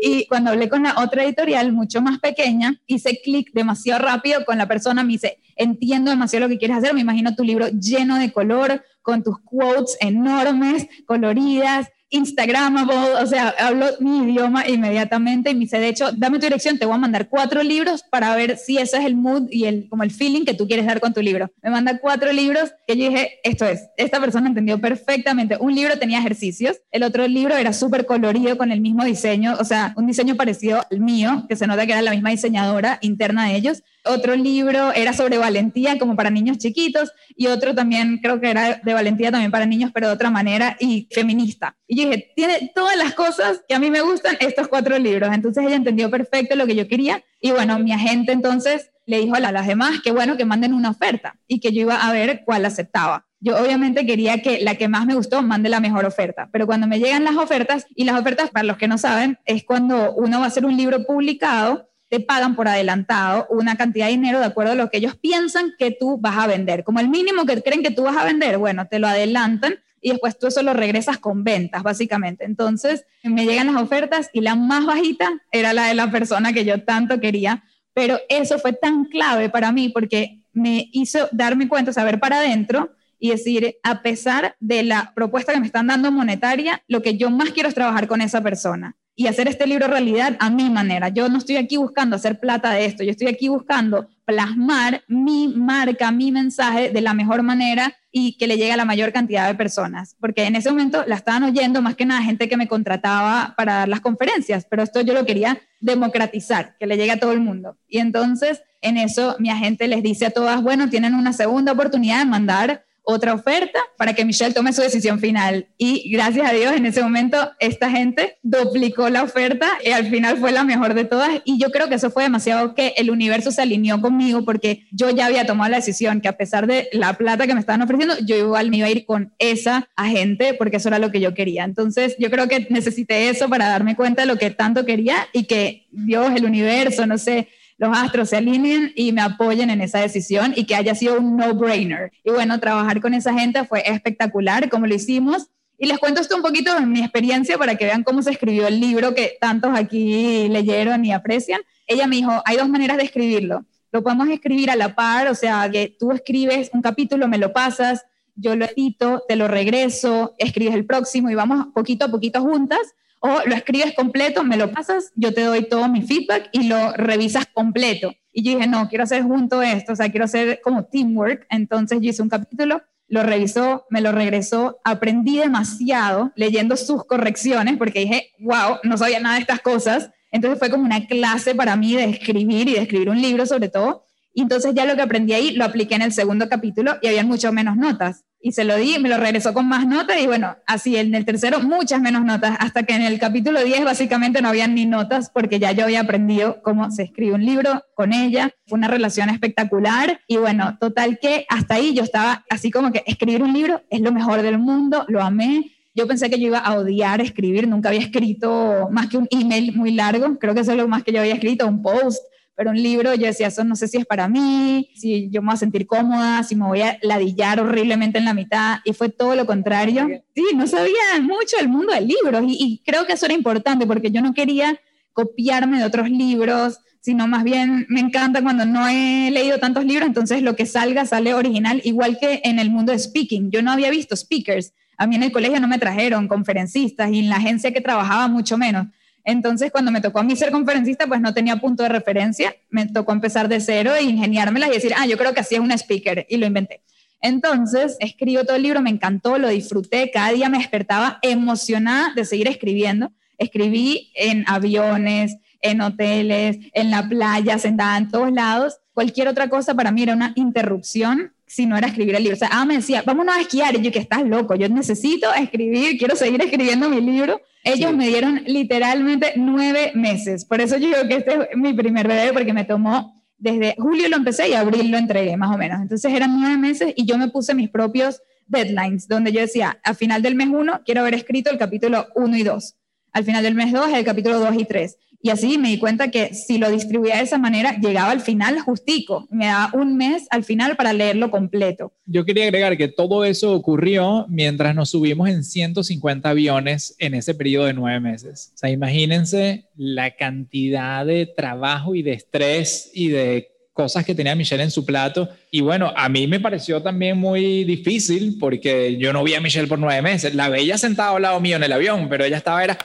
Y 0.01 0.27
cuando 0.27 0.51
hablé 0.51 0.69
con 0.69 0.83
la 0.83 0.97
otra 0.99 1.25
editorial, 1.25 1.73
mucho 1.73 2.03
más 2.03 2.19
pequeña, 2.19 2.79
hice 2.87 3.21
clic 3.23 3.51
demasiado 3.55 4.05
rápido 4.05 4.45
con 4.45 4.59
la 4.59 4.69
persona, 4.69 5.03
me 5.03 5.13
dice, 5.13 5.39
entiendo 5.57 6.11
demasiado 6.11 6.47
lo 6.47 6.51
que 6.51 6.59
quieres 6.59 6.77
hacer, 6.77 6.93
me 6.93 7.01
imagino 7.01 7.35
tu 7.35 7.45
libro 7.45 7.69
lleno 7.69 8.19
de 8.19 8.33
color, 8.33 8.83
con 9.01 9.23
tus 9.23 9.39
quotes 9.41 9.97
enormes, 10.01 10.89
coloridas, 11.07 11.89
Instagramable, 12.15 12.95
o 13.21 13.27
sea, 13.27 13.53
hablo 13.59 13.87
mi 13.99 14.31
idioma 14.31 14.69
inmediatamente 14.69 15.51
y 15.51 15.55
me 15.55 15.61
dice, 15.61 15.81
de 15.81 15.89
hecho, 15.89 16.13
dame 16.13 16.39
tu 16.39 16.47
dirección, 16.47 16.79
te 16.79 16.87
voy 16.87 16.95
a 16.95 16.99
mandar 16.99 17.29
cuatro 17.29 17.63
libros 17.63 18.05
para 18.09 18.35
ver 18.37 18.57
si 18.57 18.79
ese 18.79 18.99
es 18.99 19.05
el 19.05 19.17
mood 19.17 19.49
y 19.51 19.65
el, 19.65 19.89
como 19.89 20.05
el 20.05 20.13
feeling 20.13 20.45
que 20.45 20.55
tú 20.55 20.69
quieres 20.69 20.87
dar 20.87 21.01
con 21.01 21.13
tu 21.13 21.21
libro. 21.21 21.51
Me 21.61 21.71
manda 21.71 21.99
cuatro 21.99 22.33
libros 22.33 22.73
que 22.87 22.97
yo 22.97 23.11
dije, 23.11 23.41
esto 23.43 23.65
es, 23.65 23.89
esta 23.97 24.21
persona 24.21 24.47
entendió 24.47 24.81
perfectamente. 24.81 25.57
Un 25.59 25.75
libro 25.75 25.99
tenía 25.99 26.21
ejercicios, 26.21 26.77
el 26.93 27.03
otro 27.03 27.27
libro 27.27 27.57
era 27.57 27.73
súper 27.73 28.07
colorido 28.07 28.57
con 28.57 28.71
el 28.71 28.81
mismo 28.81 29.05
diseño, 29.05 29.57
o 29.59 29.65
sea, 29.65 29.93
un 29.97 30.07
diseño 30.07 30.37
parecido 30.37 30.83
al 30.89 31.01
mío, 31.01 31.47
que 31.49 31.57
se 31.57 31.67
nota 31.67 31.85
que 31.85 31.93
era 31.93 32.03
la 32.03 32.13
misma 32.13 32.31
diseñadora 32.31 32.99
interna 33.03 33.49
de 33.49 33.57
ellos. 33.57 33.83
Otro 34.05 34.37
libro 34.37 34.93
era 34.93 35.15
sobre 35.15 35.39
valentía, 35.39 35.99
como 35.99 36.15
para 36.15 36.31
niños 36.31 36.59
chiquitos, 36.59 37.11
y 37.35 37.47
otro 37.47 37.75
también 37.75 38.19
creo 38.23 38.41
que 38.41 38.51
era 38.51 38.81
de 38.85 38.95
valentía 38.95 39.31
también 39.31 39.51
para 39.51 39.67
niños, 39.67 39.91
pero 39.93 40.09
de 40.09 40.13
otra 40.13 40.31
manera 40.31 40.77
y 40.79 41.09
feminista. 41.11 41.77
Y 41.87 41.97
yo 41.97 42.04
dije, 42.05 42.33
tiene 42.35 42.73
todas 42.75 42.97
las 42.97 43.15
cosas 43.15 43.63
que 43.69 43.75
a 43.75 43.79
mí 43.79 43.91
me 43.91 44.01
gustan 44.01 44.37
estos 44.41 44.69
cuatro 44.69 44.99
libros. 44.99 45.31
Entonces 45.33 45.65
ella 45.65 45.77
entendió 45.77 46.11
perfecto 46.11 46.57
lo 46.57 46.67
que 46.67 46.75
yo 46.75 46.89
quería. 46.89 47.23
Y 47.41 47.51
bueno, 47.51 47.79
mi 47.79 47.93
agente 47.93 48.33
entonces 48.33 48.91
le 49.07 49.19
dijo 49.19 49.35
a 49.35 49.41
las 49.41 49.67
demás 49.67 50.01
que 50.03 50.13
bueno, 50.13 50.37
que 50.37 50.45
manden 50.45 50.73
una 50.73 50.91
oferta 50.91 51.37
y 51.47 51.61
que 51.61 51.73
yo 51.73 51.83
iba 51.83 51.97
a 51.97 52.13
ver 52.13 52.43
cuál 52.45 52.65
aceptaba. 52.65 53.27
Yo 53.41 53.61
obviamente 53.61 54.07
quería 54.07 54.41
que 54.41 54.61
la 54.61 54.77
que 54.77 54.89
más 54.89 55.05
me 55.05 55.15
gustó 55.15 55.43
mande 55.43 55.69
la 55.69 55.81
mejor 55.81 56.07
oferta, 56.07 56.49
pero 56.51 56.67
cuando 56.67 56.87
me 56.87 56.99
llegan 56.99 57.25
las 57.25 57.37
ofertas, 57.37 57.87
y 57.95 58.05
las 58.05 58.19
ofertas, 58.19 58.49
para 58.49 58.65
los 58.65 58.79
que 58.79 58.89
no 58.89 58.97
saben, 58.97 59.39
es 59.45 59.65
cuando 59.65 60.15
uno 60.15 60.39
va 60.39 60.47
a 60.47 60.49
hacer 60.49 60.65
un 60.65 60.77
libro 60.77 61.05
publicado 61.05 61.91
te 62.15 62.21
pagan 62.21 62.55
por 62.55 62.69
adelantado 62.69 63.47
una 63.51 63.77
cantidad 63.77 64.07
de 64.07 64.13
dinero 64.13 64.39
de 64.39 64.47
acuerdo 64.47 64.73
a 64.73 64.77
lo 64.77 64.89
que 64.89 64.99
ellos 64.99 65.17
piensan 65.17 65.73
que 65.79 65.91
tú 65.91 66.19
vas 66.19 66.39
a 66.39 66.47
vender. 66.47 66.85
Como 66.85 67.01
el 67.01 67.09
mínimo 67.09 67.45
que 67.45 67.61
creen 67.61 67.83
que 67.83 67.91
tú 67.91 68.05
vas 68.05 68.17
a 68.17 68.25
vender, 68.25 68.59
bueno, 68.59 68.87
te 68.87 69.01
lo 69.01 69.09
adelantan 69.09 69.81
y 70.05 70.11
después 70.11 70.39
tú 70.39 70.47
eso 70.49 70.63
lo 70.63 70.75
regresas 70.75 71.17
con 71.17 71.45
ventas, 71.45 71.83
básicamente. 71.83 72.45
Entonces, 72.45 73.07
me 73.23 73.47
llegan 73.47 73.73
las 73.73 73.83
ofertas 73.83 74.29
y 74.35 74.43
la 74.43 74.55
más 74.55 74.85
bajita 74.85 75.31
era 75.51 75.73
la 75.73 75.87
de 75.87 75.95
la 75.95 76.11
persona 76.11 76.53
que 76.53 76.67
yo 76.67 76.85
tanto 76.85 77.21
quería, 77.21 77.65
pero 77.95 78.19
eso 78.29 78.59
fue 78.59 78.75
tan 78.75 79.07
clave 79.07 79.49
para 79.49 79.73
mí 79.73 79.89
porque 79.89 80.43
me 80.53 80.91
hizo 80.93 81.27
darme 81.33 81.69
cuenta, 81.69 81.95
saber 81.95 82.21
para 82.21 82.41
adentro 82.41 82.93
y 83.19 83.31
decir, 83.31 83.77
a 83.83 84.03
pesar 84.03 84.57
de 84.61 84.83
la 84.83 85.15
propuesta 85.15 85.55
que 85.55 85.61
me 85.61 85.67
están 85.67 85.87
dando 85.87 86.13
monetaria, 86.13 86.83
lo 86.87 87.01
que 87.01 87.17
yo 87.17 87.31
más 87.31 87.53
quiero 87.53 87.71
es 87.71 87.75
trabajar 87.75 88.07
con 88.07 88.21
esa 88.21 88.43
persona 88.43 88.97
y 89.17 89.27
hacer 89.29 89.49
este 89.49 89.67
libro 89.67 89.87
realidad 89.87 90.37
a 90.41 90.51
mi 90.51 90.71
manera. 90.71 91.09
Yo 91.09 91.29
no 91.29 91.39
estoy 91.39 91.57
aquí 91.57 91.77
buscando 91.77 92.17
hacer 92.17 92.41
plata 92.41 92.71
de 92.73 92.87
esto, 92.87 93.05
yo 93.05 93.11
estoy 93.11 93.29
aquí 93.29 93.49
buscando 93.49 94.09
plasmar 94.25 95.03
mi 95.07 95.49
marca, 95.49 96.11
mi 96.11 96.33
mensaje 96.33 96.91
de 96.91 97.01
la 97.01 97.15
mejor 97.15 97.43
manera 97.43 97.95
y 98.11 98.37
que 98.37 98.47
le 98.47 98.57
llegue 98.57 98.73
a 98.73 98.77
la 98.77 98.85
mayor 98.85 99.13
cantidad 99.13 99.47
de 99.47 99.55
personas. 99.55 100.17
Porque 100.21 100.45
en 100.45 100.57
ese 100.57 100.71
momento 100.71 101.05
la 101.07 101.17
estaban 101.17 101.43
oyendo 101.45 101.83
más 101.83 101.95
que 101.95 102.07
nada 102.07 102.23
gente 102.23 102.49
que 102.49 102.57
me 102.57 102.69
contrataba 102.69 103.55
para 103.57 103.75
dar 103.75 103.89
las 103.89 104.01
conferencias, 104.01 104.67
pero 104.69 104.83
esto 104.83 105.01
yo 105.01 105.15
lo 105.15 105.27
quería 105.27 105.59
democratizar, 105.81 106.77
que 106.79 106.87
le 106.87 106.97
llegue 106.97 107.13
a 107.13 107.21
todo 107.21 107.33
el 107.33 107.41
mundo. 107.41 107.77
Y 107.89 107.99
entonces 107.99 108.63
en 108.81 108.97
eso 108.99 109.37
mi 109.39 109.51
agente 109.51 109.89
les 109.89 110.03
dice 110.03 110.27
a 110.27 110.31
todas, 110.31 110.63
bueno, 110.63 110.89
tienen 110.89 111.15
una 111.15 111.33
segunda 111.33 111.73
oportunidad 111.73 112.19
de 112.19 112.27
mandar 112.27 112.85
otra 113.05 113.35
oferta 113.35 113.79
para 113.97 114.15
que 114.15 114.25
Michelle 114.25 114.55
tome 114.55 114.73
su 114.73 114.83
decisión 114.83 115.21
final. 115.21 115.69
Y 115.79 116.11
gracias 116.11 116.51
a 116.51 116.53
Dios, 116.53 116.75
en 116.75 116.87
ese 116.87 117.03
momento, 117.03 117.53
esta 117.61 117.91
gente 117.91 118.39
duplicó 118.43 119.09
la 119.11 119.23
oferta 119.23 119.69
y 119.85 119.91
al 119.91 120.07
final 120.07 120.39
fue 120.39 120.53
la 120.53 120.65
mejor 120.65 120.95
de 120.95 121.05
todas. 121.05 121.31
Y 121.45 121.59
yo 121.59 121.71
creo 121.71 121.89
que 121.89 121.97
eso 121.97 122.11
fue 122.11 122.25
demasiado 122.25 122.75
que 122.75 122.95
el 122.97 123.11
universo 123.11 123.51
se 123.53 123.63
alineó 123.63 124.01
conmigo 124.01 124.45
porque 124.45 124.87
yo 124.91 125.11
ya 125.11 125.27
había 125.27 125.47
tomado 125.47 125.71
la 125.71 125.77
decisión 125.77 126.21
que 126.21 126.29
a 126.29 126.37
pesar 126.37 126.67
de 126.67 126.89
la 126.93 127.13
plata 127.15 127.47
que 127.47 127.55
me 127.55 127.61
estaban 127.61 127.83
ofreciendo, 127.83 128.17
yo 128.25 128.37
igual 128.37 128.71
me 128.71 128.79
iba 128.79 128.87
a 128.87 128.91
ir 128.91 129.05
con 129.05 129.33
esa 129.39 129.89
agente 129.97 130.55
porque 130.55 130.79
eso 130.79 130.89
era 130.89 130.99
lo 130.99 131.11
que 131.11 131.21
yo 131.21 131.35
quería. 131.35 131.65
Entonces, 131.65 132.17
yo 132.19 132.31
creo 132.31 132.49
que 132.49 132.67
necesité 132.71 133.29
eso 133.29 133.49
para 133.49 133.69
darme 133.69 133.97
cuenta 133.97 134.23
de 134.23 134.27
lo 134.27 134.39
que 134.39 134.51
tanto 134.51 134.85
quería 134.87 135.29
y 135.33 135.45
que 135.45 135.87
Dios, 135.91 136.33
el 136.35 136.45
universo, 136.45 137.07
no 137.07 137.19
sé, 137.19 137.49
los 137.77 137.97
astros 137.97 138.29
se 138.29 138.37
alineen 138.37 138.93
y 138.95 139.13
me 139.13 139.21
apoyen 139.21 139.71
en 139.71 139.81
esa 139.81 139.99
decisión 139.99 140.53
y 140.57 140.65
que 140.65 140.77
haya 140.77 140.95
sido 140.95 141.19
un 141.19 141.37
no-brainer. 141.37 142.13
Y 142.23 142.31
bueno, 142.31 142.61
trabajar 142.61 143.01
con 143.01 143.15
esa 143.15 143.35
gente 143.35 143.65
fue 143.65 143.83
espectacular, 143.87 144.69
como 144.69 144.87
lo 144.87 144.95
hicimos. 144.95 145.49
Y 145.77 145.87
les 145.87 145.99
cuento 145.99 146.21
esto 146.21 146.37
un 146.37 146.43
poquito 146.43 146.73
de 146.75 146.87
mi 146.87 147.01
experiencia 147.01 147.59
para 147.59 147.75
que 147.75 147.85
vean 147.85 148.05
cómo 148.05 148.23
se 148.23 148.31
escribió 148.31 148.69
el 148.69 148.79
libro 148.79 149.15
que 149.15 149.37
tantos 149.41 149.73
aquí 149.75 150.49
leyeron 150.49 151.05
y 151.05 151.13
aprecian. 151.13 151.63
Ella 151.87 152.07
me 152.07 152.17
dijo, 152.17 152.31
hay 152.45 152.57
dos 152.57 152.69
maneras 152.69 152.97
de 152.97 153.03
escribirlo. 153.03 153.65
Lo 153.91 154.03
podemos 154.03 154.29
escribir 154.29 154.71
a 154.71 154.77
la 154.77 154.95
par, 154.95 155.29
o 155.29 155.35
sea, 155.35 155.69
que 155.71 155.97
tú 155.99 156.13
escribes 156.13 156.71
un 156.73 156.83
capítulo, 156.83 157.29
me 157.29 157.39
lo 157.39 157.53
pasas, 157.53 158.05
yo 158.37 158.57
lo 158.57 158.67
edito, 158.67 159.25
te 159.29 159.37
lo 159.37 159.49
regreso, 159.49 160.35
escribes 160.39 160.75
el 160.75 160.87
próximo 160.87 161.31
y 161.31 161.35
vamos 161.35 161.69
poquito 161.75 162.05
a 162.05 162.09
poquito 162.09 162.41
juntas 162.41 162.95
o 163.27 163.41
lo 163.47 163.55
escribes 163.55 163.95
completo, 163.95 164.45
me 164.45 164.59
lo 164.59 164.71
pasas, 164.71 165.11
yo 165.15 165.33
te 165.33 165.41
doy 165.41 165.67
todo 165.67 165.89
mi 165.89 166.03
feedback 166.03 166.51
y 166.53 166.65
lo 166.65 166.93
revisas 166.93 167.47
completo. 167.47 168.13
Y 168.35 168.43
yo 168.43 168.55
dije, 168.55 168.69
no, 168.69 168.87
quiero 168.91 169.05
hacer 169.05 169.23
junto 169.23 169.63
esto, 169.63 169.95
o 169.95 169.97
sea, 169.97 170.11
quiero 170.11 170.27
hacer 170.27 170.61
como 170.63 170.85
teamwork. 170.85 171.47
Entonces 171.49 172.01
yo 172.03 172.11
hice 172.11 172.21
un 172.21 172.29
capítulo, 172.29 172.83
lo 173.09 173.23
revisó, 173.23 173.87
me 173.89 174.03
lo 174.03 174.13
regresó, 174.13 174.79
aprendí 174.85 175.39
demasiado 175.39 176.33
leyendo 176.37 176.77
sus 176.77 177.07
correcciones 177.07 177.79
porque 177.79 178.01
dije, 178.01 178.33
wow, 178.41 178.77
no 178.83 178.99
sabía 178.99 179.21
nada 179.21 179.37
de 179.37 179.41
estas 179.41 179.61
cosas. 179.61 180.11
Entonces 180.31 180.59
fue 180.59 180.69
como 180.69 180.85
una 180.85 181.07
clase 181.07 181.55
para 181.55 181.77
mí 181.77 181.97
de 181.97 182.05
escribir 182.05 182.69
y 182.69 182.75
de 182.75 182.83
escribir 182.83 183.09
un 183.09 183.23
libro 183.23 183.47
sobre 183.47 183.71
todo. 183.71 184.05
Y 184.35 184.43
entonces 184.43 184.75
ya 184.75 184.85
lo 184.85 184.97
que 184.97 185.03
aprendí 185.03 185.33
ahí 185.33 185.53
lo 185.53 185.65
apliqué 185.65 185.95
en 185.95 186.03
el 186.03 186.13
segundo 186.13 186.47
capítulo 186.51 186.99
y 187.01 187.07
había 187.07 187.25
mucho 187.25 187.51
menos 187.53 187.79
notas 187.79 188.25
y 188.45 188.53
se 188.53 188.65
lo 188.65 188.77
di, 188.77 188.99
me 188.99 189.09
lo 189.09 189.17
regresó 189.17 189.55
con 189.55 189.67
más 189.67 189.87
notas 189.87 190.21
y 190.21 190.27
bueno, 190.27 190.55
así 190.67 190.99
en 190.99 191.15
el 191.15 191.25
tercero 191.25 191.61
muchas 191.61 192.03
menos 192.03 192.27
notas, 192.27 192.59
hasta 192.61 192.83
que 192.83 192.95
en 192.95 193.01
el 193.01 193.19
capítulo 193.19 193.65
10 193.65 193.87
básicamente 193.87 194.43
no 194.43 194.51
había 194.51 194.69
ni 194.69 194.85
notas 194.85 195.31
porque 195.31 195.59
ya 195.59 195.73
yo 195.73 195.85
había 195.85 196.01
aprendido 196.01 196.61
cómo 196.63 196.91
se 196.91 197.05
escribe 197.05 197.33
un 197.33 197.47
libro 197.47 197.83
con 197.95 198.13
ella, 198.13 198.51
fue 198.67 198.77
una 198.77 198.89
relación 198.89 199.31
espectacular 199.31 200.21
y 200.29 200.37
bueno, 200.37 200.77
total 200.79 201.19
que 201.19 201.47
hasta 201.49 201.77
ahí 201.77 201.95
yo 201.95 202.03
estaba 202.03 202.45
así 202.51 202.71
como 202.71 202.93
que 202.93 203.03
escribir 203.07 203.43
un 203.43 203.55
libro 203.55 203.81
es 203.89 204.03
lo 204.03 204.13
mejor 204.13 204.43
del 204.43 204.59
mundo, 204.59 205.07
lo 205.09 205.23
amé. 205.23 205.71
Yo 205.95 206.07
pensé 206.07 206.29
que 206.29 206.39
yo 206.39 206.49
iba 206.49 206.59
a 206.59 206.75
odiar 206.75 207.23
escribir, 207.23 207.67
nunca 207.67 207.89
había 207.89 208.03
escrito 208.03 208.89
más 208.91 209.07
que 209.07 209.17
un 209.17 209.27
email 209.31 209.75
muy 209.75 209.93
largo, 209.93 210.39
creo 210.39 210.53
que 210.53 210.61
eso 210.61 210.73
es 210.73 210.77
lo 210.77 210.87
más 210.87 211.03
que 211.03 211.13
yo 211.13 211.21
había 211.21 211.33
escrito, 211.33 211.67
un 211.67 211.81
post 211.81 212.23
pero 212.57 212.71
un 212.71 212.83
libro 212.83 213.15
yo 213.15 213.27
decía, 213.27 213.49
eso 213.49 213.65
no 213.65 213.77
sé 213.77 213.89
si 213.89 213.99
es 213.99 214.07
para 214.07 214.29
mí, 214.29 214.91
si 214.95 215.29
yo 215.31 215.43
me 215.43 215.47
voy 215.47 215.55
a 215.55 215.59
sentir 215.59 215.87
cómoda, 215.87 216.43
si 216.43 216.57
me 216.57 216.67
voy 216.67 216.83
a 216.83 216.99
ladillar 217.03 217.61
horriblemente 217.61 218.19
en 218.19 218.25
la 218.25 218.35
mitad, 218.35 218.79
y 218.85 218.93
fue 218.93 219.09
todo 219.09 219.35
lo 219.35 219.47
contrario. 219.47 220.09
Sí, 220.35 220.45
no 220.55 220.67
sabía 220.67 221.21
mucho 221.23 221.57
del 221.59 221.69
mundo 221.69 221.93
del 221.93 222.09
libro, 222.09 222.43
y, 222.43 222.57
y 222.59 222.83
creo 222.85 223.07
que 223.07 223.15
eso 223.15 223.27
era 223.27 223.35
importante 223.35 223.87
porque 223.87 224.11
yo 224.11 224.21
no 224.21 224.35
quería 224.35 224.79
copiarme 225.13 225.79
de 225.79 225.85
otros 225.85 226.11
libros, 226.11 226.79
sino 227.01 227.27
más 227.29 227.45
bien 227.45 227.85
me 227.91 228.01
encanta 228.01 228.43
cuando 228.43 228.65
no 228.65 228.89
he 228.89 229.31
leído 229.31 229.59
tantos 229.59 229.85
libros, 229.85 230.07
entonces 230.07 230.43
lo 230.43 230.57
que 230.57 230.65
salga 230.65 231.05
sale 231.05 231.35
original, 231.35 231.83
igual 231.85 232.19
que 232.19 232.41
en 232.45 232.59
el 232.59 232.71
mundo 232.71 232.93
de 232.93 232.99
speaking. 232.99 233.51
Yo 233.51 233.63
no 233.63 233.71
había 233.71 233.91
visto 233.91 234.17
speakers, 234.17 234.73
a 234.97 235.07
mí 235.07 235.17
en 235.17 235.23
el 235.23 235.33
colegio 235.33 235.61
no 235.61 235.69
me 235.69 235.79
trajeron 235.79 236.29
conferencistas 236.29 237.11
y 237.11 237.19
en 237.19 237.29
la 237.29 237.37
agencia 237.37 237.73
que 237.73 237.81
trabajaba 237.81 238.29
mucho 238.29 238.57
menos. 238.57 238.87
Entonces, 239.25 239.73
cuando 239.73 239.91
me 239.91 240.01
tocó 240.01 240.19
a 240.19 240.23
mí 240.23 240.37
ser 240.37 240.51
conferencista, 240.51 241.07
pues 241.07 241.21
no 241.21 241.33
tenía 241.33 241.57
punto 241.57 241.83
de 241.83 241.89
referencia, 241.89 242.55
me 242.71 242.87
tocó 242.87 243.13
empezar 243.13 243.49
de 243.49 243.61
cero 243.61 243.95
e 243.95 244.03
ingeniármelas 244.03 244.69
y 244.69 244.73
decir, 244.75 244.93
ah, 244.97 245.07
yo 245.07 245.17
creo 245.17 245.33
que 245.33 245.41
así 245.41 245.55
es 245.55 245.61
un 245.61 245.73
speaker, 245.73 246.27
y 246.29 246.37
lo 246.37 246.47
inventé. 246.47 246.83
Entonces, 247.21 247.97
escribo 248.01 248.45
todo 248.45 248.57
el 248.57 248.63
libro, 248.63 248.83
me 248.83 248.91
encantó, 248.91 249.39
lo 249.39 249.49
disfruté, 249.49 250.11
cada 250.11 250.33
día 250.33 250.51
me 250.51 250.59
despertaba 250.59 251.19
emocionada 251.23 252.13
de 252.15 252.27
seguir 252.27 252.49
escribiendo. 252.49 253.13
Escribí 253.39 254.13
en 254.15 254.45
aviones, 254.47 255.39
en 255.63 255.81
hoteles, 255.81 256.59
en 256.75 256.91
la 256.91 257.09
playa, 257.09 257.59
sentada 257.59 257.97
en 257.97 258.11
todos 258.11 258.31
lados. 258.31 258.77
Cualquier 258.93 259.29
otra 259.29 259.49
cosa 259.49 259.75
para 259.75 259.91
mí 259.91 260.03
era 260.03 260.13
una 260.13 260.33
interrupción 260.37 261.33
si 261.47 261.67
no 261.67 261.77
era 261.77 261.89
escribir 261.89 262.15
el 262.15 262.23
libro. 262.23 262.37
O 262.37 262.39
sea, 262.39 262.49
ah, 262.53 262.65
me 262.65 262.77
decía, 262.77 263.03
vámonos 263.05 263.37
a 263.37 263.41
esquiar. 263.41 263.75
Y 263.77 263.83
yo, 263.83 263.93
que 263.93 263.99
estás 263.99 264.23
loco, 264.25 264.55
yo 264.55 264.69
necesito 264.69 265.33
escribir, 265.35 265.99
quiero 265.99 266.17
seguir 266.17 266.43
escribiendo 266.43 266.89
mi 266.89 267.01
libro. 267.01 267.41
Ellos 267.63 267.95
me 267.95 268.09
dieron 268.09 268.43
literalmente 268.47 269.33
nueve 269.37 269.93
meses. 269.95 270.45
Por 270.45 270.61
eso 270.61 270.77
yo 270.77 270.89
digo 270.89 271.09
que 271.09 271.17
este 271.17 271.35
es 271.53 271.57
mi 271.57 271.73
primer 271.73 272.07
bebé, 272.07 272.33
porque 272.33 272.53
me 272.53 272.65
tomó 272.65 273.15
desde 273.39 273.75
julio 273.79 274.09
lo 274.09 274.17
empecé 274.17 274.49
y 274.49 274.55
abril 274.55 274.91
lo 274.91 274.97
entregué, 274.97 275.37
más 275.37 275.55
o 275.55 275.59
menos. 275.59 275.81
Entonces 275.81 276.13
eran 276.13 276.39
nueve 276.39 276.57
meses 276.57 276.93
y 276.97 277.05
yo 277.05 277.19
me 277.19 277.29
puse 277.29 277.55
mis 277.55 277.69
propios 277.69 278.23
deadlines, 278.47 279.09
donde 279.09 279.33
yo 279.33 279.41
decía, 279.41 279.79
a 279.83 279.95
final 279.95 280.23
del 280.23 280.35
mes 280.35 280.49
uno 280.49 280.81
quiero 280.85 281.03
haber 281.03 281.15
escrito 281.15 281.51
el 281.51 281.59
capítulo 281.59 282.07
uno 282.15 282.37
y 282.37 282.43
dos. 282.43 282.77
Al 283.15 283.25
final 283.25 283.43
del 283.43 283.55
mes 283.55 283.73
dos, 283.73 283.91
el 283.91 284.05
capítulo 284.05 284.39
dos 284.41 284.55
y 284.59 284.65
tres. 284.65 284.99
Y 285.23 285.31
así 285.31 285.57
me 285.57 285.71
di 285.71 285.79
cuenta 285.79 286.11
que 286.11 286.35
si 286.35 286.59
lo 286.59 286.71
distribuía 286.71 287.17
de 287.17 287.23
esa 287.23 287.39
manera, 287.39 287.79
llegaba 287.81 288.11
al 288.11 288.21
final 288.21 288.61
justico. 288.61 289.27
Me 289.31 289.47
daba 289.47 289.71
un 289.73 289.97
mes 289.97 290.27
al 290.29 290.45
final 290.45 290.77
para 290.77 290.93
leerlo 290.93 291.31
completo. 291.31 291.95
Yo 292.05 292.27
quería 292.27 292.45
agregar 292.45 292.77
que 292.77 292.89
todo 292.89 293.25
eso 293.25 293.55
ocurrió 293.55 294.27
mientras 294.29 294.75
nos 294.75 294.91
subimos 294.91 295.31
en 295.31 295.43
150 295.43 296.29
aviones 296.29 296.95
en 296.99 297.15
ese 297.15 297.35
periodo 297.35 297.65
de 297.65 297.73
nueve 297.73 298.01
meses. 298.01 298.51
O 298.55 298.59
sea, 298.59 298.69
imagínense 298.69 299.65
la 299.77 300.15
cantidad 300.15 301.07
de 301.07 301.25
trabajo 301.25 301.95
y 301.95 302.03
de 302.03 302.13
estrés 302.13 302.91
y 302.93 303.09
de 303.09 303.54
cosas 303.75 304.05
que 304.05 304.15
tenía 304.15 304.35
Michelle 304.35 304.63
en 304.63 304.71
su 304.71 304.87
plato. 304.87 305.29
Y 305.51 305.61
bueno, 305.61 305.93
a 305.95 306.09
mí 306.09 306.27
me 306.27 306.41
pareció 306.41 306.81
también 306.81 307.19
muy 307.19 307.65
difícil 307.65 308.37
porque 308.39 308.97
yo 308.97 309.13
no 309.13 309.25
vi 309.25 309.35
a 309.35 309.41
Michelle 309.41 309.67
por 309.67 309.79
nueve 309.79 310.01
meses. 310.01 310.35
La 310.35 310.49
veía 310.49 310.79
sentada 310.79 311.15
al 311.15 311.23
lado 311.23 311.41
mío 311.41 311.57
en 311.57 311.65
el 311.65 311.73
avión, 311.73 312.09
pero 312.09 312.25
ella 312.25 312.39
estaba 312.39 312.63
era 312.63 312.79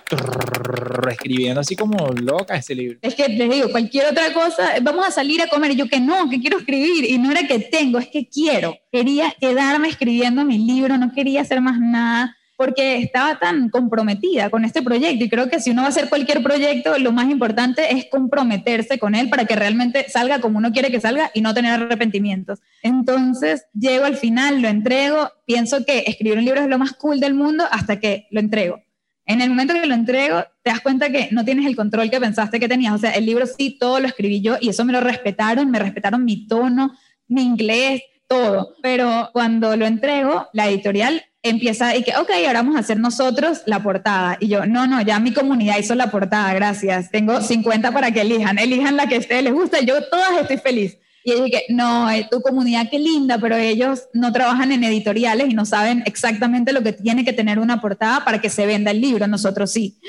escribiendo 1.10 1.62
así 1.62 1.76
como 1.76 2.08
loca 2.10 2.56
ese 2.56 2.76
libro. 2.76 2.98
Es 3.02 3.14
que 3.14 3.30
les 3.30 3.50
digo, 3.50 3.70
cualquier 3.70 4.08
otra 4.08 4.34
cosa, 4.34 4.74
vamos 4.82 5.08
a 5.08 5.12
salir 5.12 5.42
a 5.42 5.48
comer 5.48 5.72
y 5.72 5.76
yo 5.76 5.88
que 5.88 6.00
no, 6.00 6.30
que 6.30 6.42
quiero 6.42 6.58
escribir. 6.58 7.06
Y 7.06 7.20
no 7.20 7.32
era 7.32 7.48
que 7.48 7.60
tengo, 7.60 8.00
es 8.00 8.08
que 8.08 8.28
quiero. 8.28 8.76
Quería 8.92 9.34
quedarme 9.40 9.90
escribiendo 9.90 10.44
mi 10.44 10.58
libro, 10.58 10.98
no 10.98 11.14
quería 11.14 11.42
hacer 11.42 11.62
más 11.62 11.80
nada 11.80 12.36
porque 12.60 12.98
estaba 12.98 13.40
tan 13.40 13.70
comprometida 13.70 14.50
con 14.50 14.66
este 14.66 14.82
proyecto 14.82 15.24
y 15.24 15.30
creo 15.30 15.50
que 15.50 15.62
si 15.62 15.72
uno 15.72 15.84
va 15.84 15.86
a 15.86 15.92
hacer 15.92 16.10
cualquier 16.10 16.44
proyecto, 16.44 17.00
lo 17.00 17.14
más 17.14 17.32
importante 17.32 17.96
es 17.96 18.08
comprometerse 18.12 19.00
con 19.00 19.16
él 19.16 19.30
para 19.30 19.46
que 19.46 19.56
realmente 19.56 20.10
salga 20.10 20.42
como 20.42 20.58
uno 20.58 20.74
quiere 20.74 20.92
que 20.92 21.00
salga 21.00 21.32
y 21.34 21.40
no 21.40 21.54
tener 21.54 21.72
arrepentimientos. 21.72 22.60
Entonces, 22.84 23.64
llego 23.74 24.04
al 24.04 24.18
final, 24.18 24.62
lo 24.62 24.68
entrego, 24.68 25.32
pienso 25.46 25.86
que 25.86 26.04
escribir 26.06 26.38
un 26.38 26.44
libro 26.44 26.60
es 26.60 26.68
lo 26.68 26.78
más 26.78 26.92
cool 26.92 27.22
del 27.22 27.34
mundo 27.34 27.64
hasta 27.72 28.02
que 28.02 28.28
lo 28.30 28.42
entrego. 28.42 28.82
En 29.26 29.40
el 29.40 29.52
momento 29.52 29.74
que 29.74 29.86
lo 29.86 29.96
entrego, 29.96 30.44
te 30.62 30.72
das 30.72 30.82
cuenta 30.82 31.10
que 31.10 31.30
no 31.32 31.46
tienes 31.46 31.66
el 31.66 31.78
control 31.78 32.12
que 32.12 32.20
pensaste 32.20 32.60
que 32.60 32.68
tenías. 32.68 32.94
O 32.94 32.98
sea, 32.98 33.12
el 33.12 33.26
libro 33.26 33.46
sí, 33.46 33.78
todo 33.80 34.02
lo 34.02 34.08
escribí 34.08 34.42
yo 34.42 34.58
y 34.60 34.68
eso 34.68 34.84
me 34.84 34.92
lo 34.92 35.00
respetaron, 35.00 35.72
me 35.72 35.80
respetaron 35.80 36.26
mi 36.26 36.46
tono, 36.46 36.92
mi 37.30 37.42
inglés, 37.42 38.02
todo. 38.28 38.76
Pero 38.82 39.30
cuando 39.32 39.78
lo 39.78 39.86
entrego, 39.86 40.50
la 40.52 40.68
editorial 40.68 41.24
empieza 41.44 41.96
y 41.96 42.04
que, 42.04 42.16
ok, 42.18 42.30
ahora 42.46 42.62
vamos 42.62 42.76
a 42.76 42.80
hacer 42.80 43.00
nosotros 43.00 43.62
la 43.66 43.82
portada. 43.82 44.38
Y 44.40 44.48
yo, 44.48 44.66
no, 44.66 44.88
no, 44.88 45.02
ya 45.02 45.20
mi 45.20 45.34
comunidad 45.34 45.78
hizo 45.78 45.96
la 45.96 46.12
portada, 46.12 46.54
gracias. 46.54 47.10
Tengo 47.12 47.42
50 47.42 47.92
para 47.92 48.12
que 48.12 48.22
elijan, 48.22 48.58
elijan 48.60 48.98
la 48.98 49.08
que 49.08 49.16
a 49.16 49.20
ustedes 49.20 49.44
les 49.44 49.54
gusta, 49.54 49.80
yo 49.82 50.04
todas 50.10 50.42
estoy 50.42 50.58
feliz. 50.58 50.98
Y 51.24 51.32
yo 51.32 51.44
dije, 51.44 51.66
no, 51.70 52.10
eh, 52.10 52.28
tu 52.32 52.42
comunidad 52.42 52.90
qué 52.90 52.98
linda, 52.98 53.38
pero 53.40 53.58
ellos 53.58 54.08
no 54.14 54.32
trabajan 54.32 54.72
en 54.72 54.84
editoriales 54.86 55.50
y 55.50 55.54
no 55.54 55.66
saben 55.66 56.02
exactamente 56.06 56.72
lo 56.72 56.82
que 56.82 56.94
tiene 56.94 57.26
que 57.26 57.34
tener 57.34 57.60
una 57.60 57.82
portada 57.82 58.24
para 58.24 58.40
que 58.40 58.50
se 58.50 58.66
venda 58.66 58.92
el 58.92 59.02
libro, 59.02 59.28
nosotros 59.28 59.72
sí. 59.72 60.00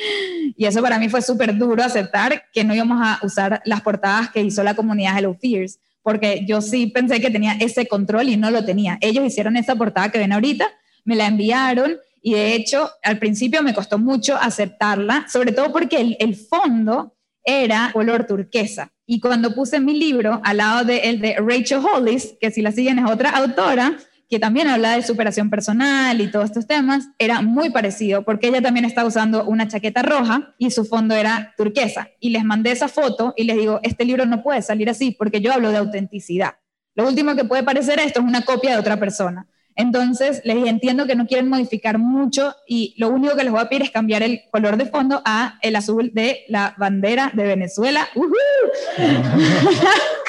Y 0.57 0.67
eso 0.67 0.81
para 0.83 0.99
mí 0.99 1.09
fue 1.09 1.21
súper 1.21 1.57
duro 1.59 1.83
aceptar 1.83 2.45
que 2.53 2.63
no 2.63 2.75
íbamos 2.75 3.01
a 3.03 3.19
usar 3.25 3.61
las 3.65 3.81
portadas 3.81 4.31
que 4.31 4.41
hizo 4.41 4.63
la 4.63 4.75
comunidad 4.75 5.19
Hello 5.19 5.35
Fears 5.35 5.79
porque 6.03 6.45
yo 6.47 6.63
sí 6.63 6.87
pensé 6.87 7.21
que 7.21 7.31
tenía 7.31 7.53
ese 7.61 7.87
control 7.87 8.29
y 8.29 8.37
no 8.37 8.51
lo 8.51 8.65
tenía. 8.65 8.99
Ellos 9.01 9.25
hicieron 9.25 9.57
esa 9.57 9.77
portada 9.77 10.11
que 10.11 10.19
ven 10.19 10.33
ahorita, 10.33 10.67
me 11.04 11.16
la 11.16 11.26
enviaron 11.26 11.99
y 12.23 12.35
de 12.35 12.54
hecho 12.54 12.90
al 13.02 13.19
principio 13.19 13.62
me 13.62 13.75
costó 13.75 13.99
mucho 13.99 14.37
aceptarla, 14.37 15.26
sobre 15.28 15.52
todo 15.52 15.73
porque 15.73 16.16
el, 16.19 16.37
fondo 16.37 17.16
era 17.45 17.90
color 17.92 18.26
turquesa. 18.26 18.92
Y 19.07 19.21
cuando 19.21 19.54
puse 19.54 19.80
mi 19.80 19.99
libro 19.99 20.40
al 20.45 20.59
lado 20.59 20.85
de 20.85 20.99
el 21.11 21.21
de 21.21 21.37
Rachel 21.37 21.80
Hollis, 21.80 22.37
que 22.40 22.50
si 22.50 22.62
la 22.62 22.73
siguen 22.73 22.99
es 22.99 23.11
otra 23.11 23.30
autora, 23.30 23.97
que 24.28 24.38
también 24.38 24.69
habla 24.69 24.95
de 24.95 25.02
superación 25.02 25.50
personal 25.50 26.21
y 26.21 26.30
todos 26.30 26.45
estos 26.45 26.66
temas, 26.66 27.09
era 27.19 27.42
muy 27.42 27.71
parecido 27.71 28.25
porque 28.25 28.47
ella 28.47 28.62
también 28.62 28.85
está 28.85 29.04
usando 29.04 29.45
una 29.45 29.66
chaqueta 29.66 30.02
roja 30.02 30.54
y 30.57 30.71
su 30.71 30.85
fondo 30.85 31.16
era 31.16 31.52
turquesa. 31.57 32.09
Y 32.21 32.30
les 32.30 32.45
mandé 32.45 32.71
esa 32.71 32.87
foto 32.87 33.35
y 33.37 33.45
les 33.45 33.57
digo, 33.57 33.80
este 33.83 34.04
libro 34.04 34.26
no 34.26 34.45
puede 34.45 34.62
salir 34.62 34.88
así 34.88 35.11
porque 35.11 35.40
yo 35.40 35.52
hablo 35.52 35.73
de 35.73 35.78
autenticidad. 35.78 36.54
Lo 36.95 37.09
último 37.09 37.35
que 37.35 37.45
puede 37.45 37.64
parecer 37.64 37.99
esto 37.99 38.21
es 38.21 38.26
una 38.26 38.42
copia 38.42 38.73
de 38.73 38.78
otra 38.78 39.00
persona. 39.00 39.49
Entonces 39.77 40.43
les 40.45 40.57
dije, 40.57 40.69
entiendo 40.69 41.07
que 41.07 41.15
no 41.15 41.27
quieren 41.27 41.49
modificar 41.49 41.99
mucho 41.99 42.55
y 42.67 42.95
lo 42.99 43.09
único 43.09 43.37
que 43.37 43.45
les 43.45 43.53
voy 43.53 43.61
a 43.61 43.69
pedir 43.69 43.83
es 43.83 43.91
cambiar 43.91 44.23
el 44.23 44.43
color 44.50 44.77
de 44.77 44.87
fondo 44.87 45.23
a 45.25 45.59
el 45.62 45.77
azul 45.77 46.11
de 46.12 46.45
la 46.49 46.75
bandera 46.79 47.31
de 47.35 47.45
Venezuela. 47.45 48.09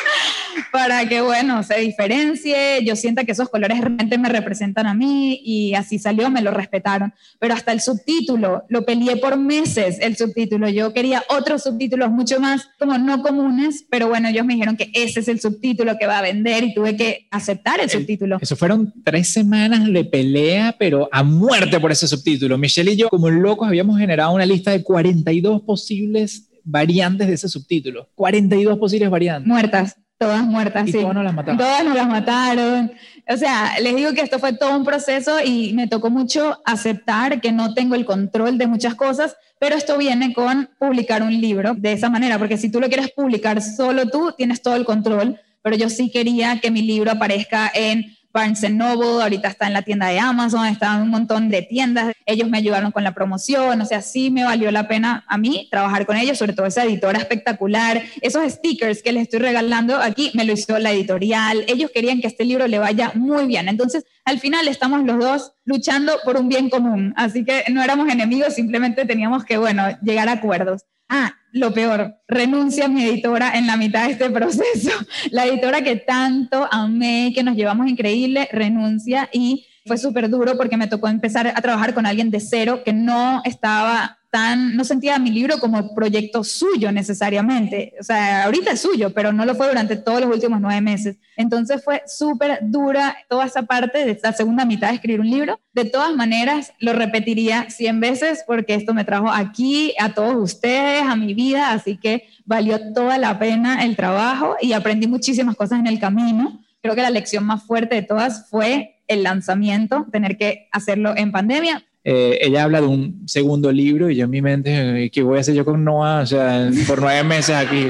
para 0.72 1.08
que, 1.08 1.22
bueno, 1.22 1.64
se 1.64 1.80
diferencie, 1.80 2.84
yo 2.86 2.96
sienta 2.96 3.24
que 3.24 3.32
esos 3.32 3.50
colores 3.50 3.80
realmente 3.80 4.18
me 4.18 4.30
representan 4.30 4.88
a 4.88 4.94
mí 4.94 5.42
y 5.44 5.74
así 5.74 6.00
salió, 6.00 6.30
me 6.30 6.42
lo 6.42 6.52
respetaron. 6.52 7.14
Pero 7.40 7.54
hasta 7.54 7.72
el 7.72 7.82
subtítulo, 7.82 8.64
lo 8.70 8.86
peleé 8.86 9.18
por 9.18 9.38
meses 9.38 9.98
el 10.00 10.16
subtítulo. 10.16 10.70
Yo 10.70 10.94
quería 10.94 11.24
otros 11.30 11.64
subtítulos 11.64 12.12
mucho 12.12 12.40
más 12.40 12.70
como 12.80 12.98
no 12.98 13.22
comunes, 13.22 13.86
pero 13.90 14.08
bueno, 14.08 14.30
ellos 14.30 14.46
me 14.46 14.54
dijeron 14.54 14.78
que 14.78 14.92
ese 14.94 15.22
es 15.22 15.28
el 15.28 15.40
subtítulo 15.40 15.98
que 15.98 16.08
va 16.08 16.20
a 16.20 16.22
vender 16.22 16.64
y 16.64 16.74
tuve 16.74 16.96
que 16.96 17.28
aceptar 17.32 17.80
el, 17.80 17.90
subtítulo. 17.90 18.38
Eso 18.42 18.56
fueron 18.56 18.94
tres 19.04 19.32
semanas 19.32 19.92
de 19.92 20.06
pelea, 20.06 20.76
pero 20.78 21.10
a 21.12 21.24
muerte 21.24 21.80
por 21.80 21.92
ese 21.92 22.08
subtítulo. 22.08 22.58
Michelle 22.58 22.92
y 22.92 22.98
yo, 22.98 23.10
como 23.10 23.30
locos, 23.30 23.68
habíamos 23.68 24.00
generado 24.00 24.34
una 24.34 24.46
lista 24.46 24.72
de 24.72 24.84
42 24.84 25.62
posibles 25.62 26.48
variantes 26.64 27.28
de 27.28 27.34
ese 27.34 27.50
subtítulo. 27.50 28.10
42 28.16 28.78
posibles 28.78 29.10
variantes. 29.10 29.48
Muertas. 29.48 29.96
Todas 30.22 30.46
muertas, 30.46 30.88
¿Y 30.88 30.92
sí. 30.92 31.00
Todas 31.00 31.16
nos 31.16 31.24
las 31.24 31.34
mataron. 31.34 31.58
Todas 31.58 31.84
nos 31.84 31.96
las 31.96 32.08
mataron. 32.08 32.92
O 33.28 33.38
sea, 33.38 33.80
les 33.82 33.96
digo 33.96 34.14
que 34.14 34.22
esto 34.22 34.38
fue 34.38 34.54
todo 34.54 34.78
un 34.78 34.86
proceso 34.86 35.38
y 35.44 35.74
me 35.74 35.88
tocó 35.88 36.12
mucho 36.12 36.60
aceptar 36.64 37.42
que 37.42 37.52
no 37.52 37.74
tengo 37.74 37.96
el 37.96 38.06
control 38.06 38.60
de 38.60 38.68
muchas 38.68 38.94
cosas, 38.94 39.36
pero 39.58 39.76
esto 39.76 39.98
viene 39.98 40.32
con 40.32 40.70
publicar 40.78 41.24
un 41.24 41.42
libro 41.42 41.74
de 41.74 41.94
esa 41.94 42.12
manera, 42.12 42.38
porque 42.38 42.60
si 42.60 42.70
tú 42.70 42.80
lo 42.80 42.88
quieres 42.88 43.10
publicar 43.10 43.64
solo 43.64 44.10
tú, 44.10 44.32
tienes 44.38 44.62
todo 44.62 44.76
el 44.76 44.86
control, 44.86 45.40
pero 45.64 45.76
yo 45.76 45.90
sí 45.90 46.12
quería 46.12 46.60
que 46.60 46.70
mi 46.70 46.84
libro 46.84 47.10
aparezca 47.10 47.72
en 47.74 48.16
Barnes 48.34 48.62
Noble, 48.72 49.24
ahorita 49.24 49.48
está 49.48 49.68
en 49.68 49.74
la 49.74 49.82
tienda 49.82 50.08
de 50.08 50.20
Amazon, 50.20 50.66
está 50.68 50.96
en 50.96 51.02
un 51.02 51.10
montón 51.10 51.50
de 51.50 51.62
tiendas, 51.62 52.14
ellos 52.26 52.50
me 52.50 52.58
ayudaron 52.58 52.92
con 52.92 53.04
la 53.04 53.14
promoción, 53.14 53.82
o 53.82 53.86
sea, 53.86 54.02
sí 54.02 54.30
me 54.30 54.44
valió 54.44 54.72
la 54.72 54.88
pena 54.88 55.26
a 55.28 55.38
mí 55.38 55.68
trabajar 55.70 56.06
con 56.06 56.18
ellos, 56.18 56.38
sobre 56.38 56.54
todo 56.54 56.66
esa 56.66 56.84
editora 56.84 57.20
espectacular, 57.20 58.02
esos 58.22 58.50
stickers 58.52 59.02
que 59.02 59.12
les 59.12 59.24
estoy 59.24 59.40
regalando 59.40 59.98
aquí 59.98 60.32
me 60.34 60.46
lo 60.46 60.54
hizo 60.54 60.80
la 60.80 60.92
editorial, 60.92 61.64
ellos 61.68 61.92
querían 61.94 62.22
que 62.22 62.28
este 62.28 62.46
libro 62.46 62.68
le 62.68 62.80
vaya 62.80 63.12
muy 63.16 63.46
bien, 63.46 63.68
entonces 63.68 64.06
al 64.26 64.40
final 64.40 64.68
estamos 64.68 65.04
los 65.04 65.20
dos 65.20 65.54
luchando 65.66 66.14
por 66.24 66.38
un 66.38 66.50
bien 66.50 66.70
común, 66.70 67.14
así 67.18 67.44
que 67.44 67.66
no 67.72 67.84
éramos 67.84 68.10
enemigos, 68.10 68.54
simplemente 68.54 69.06
teníamos 69.06 69.46
que, 69.46 69.58
bueno, 69.58 69.84
llegar 70.02 70.30
a 70.30 70.34
acuerdos. 70.34 70.84
Ah, 71.10 71.36
lo 71.52 71.74
peor, 71.74 72.16
renuncia 72.28 72.88
mi 72.88 73.04
editora 73.04 73.58
en 73.58 73.68
la 73.68 73.78
mitad 73.78 74.06
de 74.06 74.14
este 74.14 74.30
proceso. 74.30 74.92
La 75.32 75.46
editora 75.46 75.84
que 75.84 75.98
tanto 75.98 76.68
amé, 76.72 77.32
que 77.36 77.44
nos 77.44 77.56
llevamos 77.56 77.88
increíble, 77.88 78.48
renuncia 78.52 79.30
y 79.32 79.68
fue 79.86 79.98
súper 79.98 80.30
duro 80.30 80.58
porque 80.58 80.78
me 80.78 80.88
tocó 80.88 81.08
empezar 81.08 81.48
a 81.48 81.62
trabajar 81.62 81.94
con 81.94 82.06
alguien 82.06 82.32
de 82.32 82.40
cero 82.40 82.82
que 82.86 82.94
no 82.94 83.42
estaba 83.44 84.20
no 84.34 84.86
sentía 84.86 85.20
mi 85.20 85.30
libro 85.30 85.60
como 85.60 85.94
proyecto 85.94 86.44
suyo 86.44 86.92
necesariamente. 86.92 87.94
O 88.00 88.04
sea, 88.04 88.46
ahorita 88.46 88.72
es 88.72 88.82
suyo, 88.82 89.14
pero 89.14 89.34
no 89.34 89.46
lo 89.46 89.56
fue 89.56 89.68
durante 89.68 89.98
todos 89.98 90.22
los 90.22 90.30
últimos 90.30 90.62
nueve 90.62 90.80
meses. 90.80 91.18
Entonces 91.36 91.84
fue 91.84 92.02
súper 92.08 92.60
dura 92.62 93.18
toda 93.30 93.46
esa 93.46 93.64
parte 93.64 94.06
de 94.06 94.12
esta 94.12 94.32
segunda 94.32 94.64
mitad 94.64 94.90
de 94.90 94.96
escribir 94.96 95.20
un 95.20 95.30
libro. 95.30 95.60
De 95.74 95.86
todas 95.86 96.16
maneras, 96.16 96.72
lo 96.80 96.94
repetiría 96.94 97.70
100 97.70 98.00
veces 98.00 98.44
porque 98.48 98.76
esto 98.76 98.94
me 98.94 99.04
trajo 99.04 99.30
aquí, 99.30 99.94
a 100.00 100.14
todos 100.14 100.36
ustedes, 100.36 101.04
a 101.04 101.16
mi 101.16 101.34
vida, 101.34 101.72
así 101.72 101.98
que 101.98 102.30
valió 102.46 102.94
toda 102.94 103.18
la 103.18 103.38
pena 103.38 103.84
el 103.84 103.96
trabajo 103.98 104.56
y 104.62 104.74
aprendí 104.74 105.08
muchísimas 105.08 105.56
cosas 105.56 105.80
en 105.80 105.88
el 105.88 106.00
camino. 106.00 106.64
Creo 106.82 106.96
que 106.96 107.02
la 107.02 107.10
lección 107.10 107.44
más 107.46 107.64
fuerte 107.64 107.96
de 107.96 108.02
todas 108.02 108.50
fue 108.50 109.02
el 109.08 109.24
lanzamiento, 109.24 110.08
tener 110.10 110.38
que 110.38 110.70
hacerlo 110.72 111.14
en 111.18 111.34
pandemia, 111.34 111.84
eh, 112.04 112.40
ella 112.42 112.64
habla 112.64 112.82
de 112.82 112.88
un 112.88 113.28
segundo 113.28 113.72
libro 113.72 114.10
y 114.10 114.16
yo 114.16 114.26
en 114.26 114.32
mi 114.32 114.42
mente, 114.42 115.12
¿qué 115.14 115.22
voy 115.22 115.38
a 115.38 115.42
hacer 115.42 115.54
yo 115.54 115.64
con 115.64 115.84
Noah? 115.84 116.22
O 116.22 116.26
sea, 116.26 116.72
por 116.88 117.00
nueve 117.00 117.24
meses 117.24 117.56
aquí. 117.56 117.88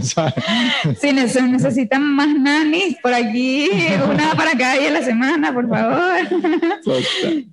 sí, 1.00 1.12
necesitan 1.12 2.02
más 2.14 2.28
nannies 2.28 2.96
por 3.02 3.12
aquí, 3.12 3.68
una 4.08 4.34
para 4.36 4.52
cada 4.52 4.74
día 4.74 4.92
de 4.92 5.00
la 5.00 5.04
semana, 5.04 5.52
por 5.52 5.68
favor. 5.68 6.28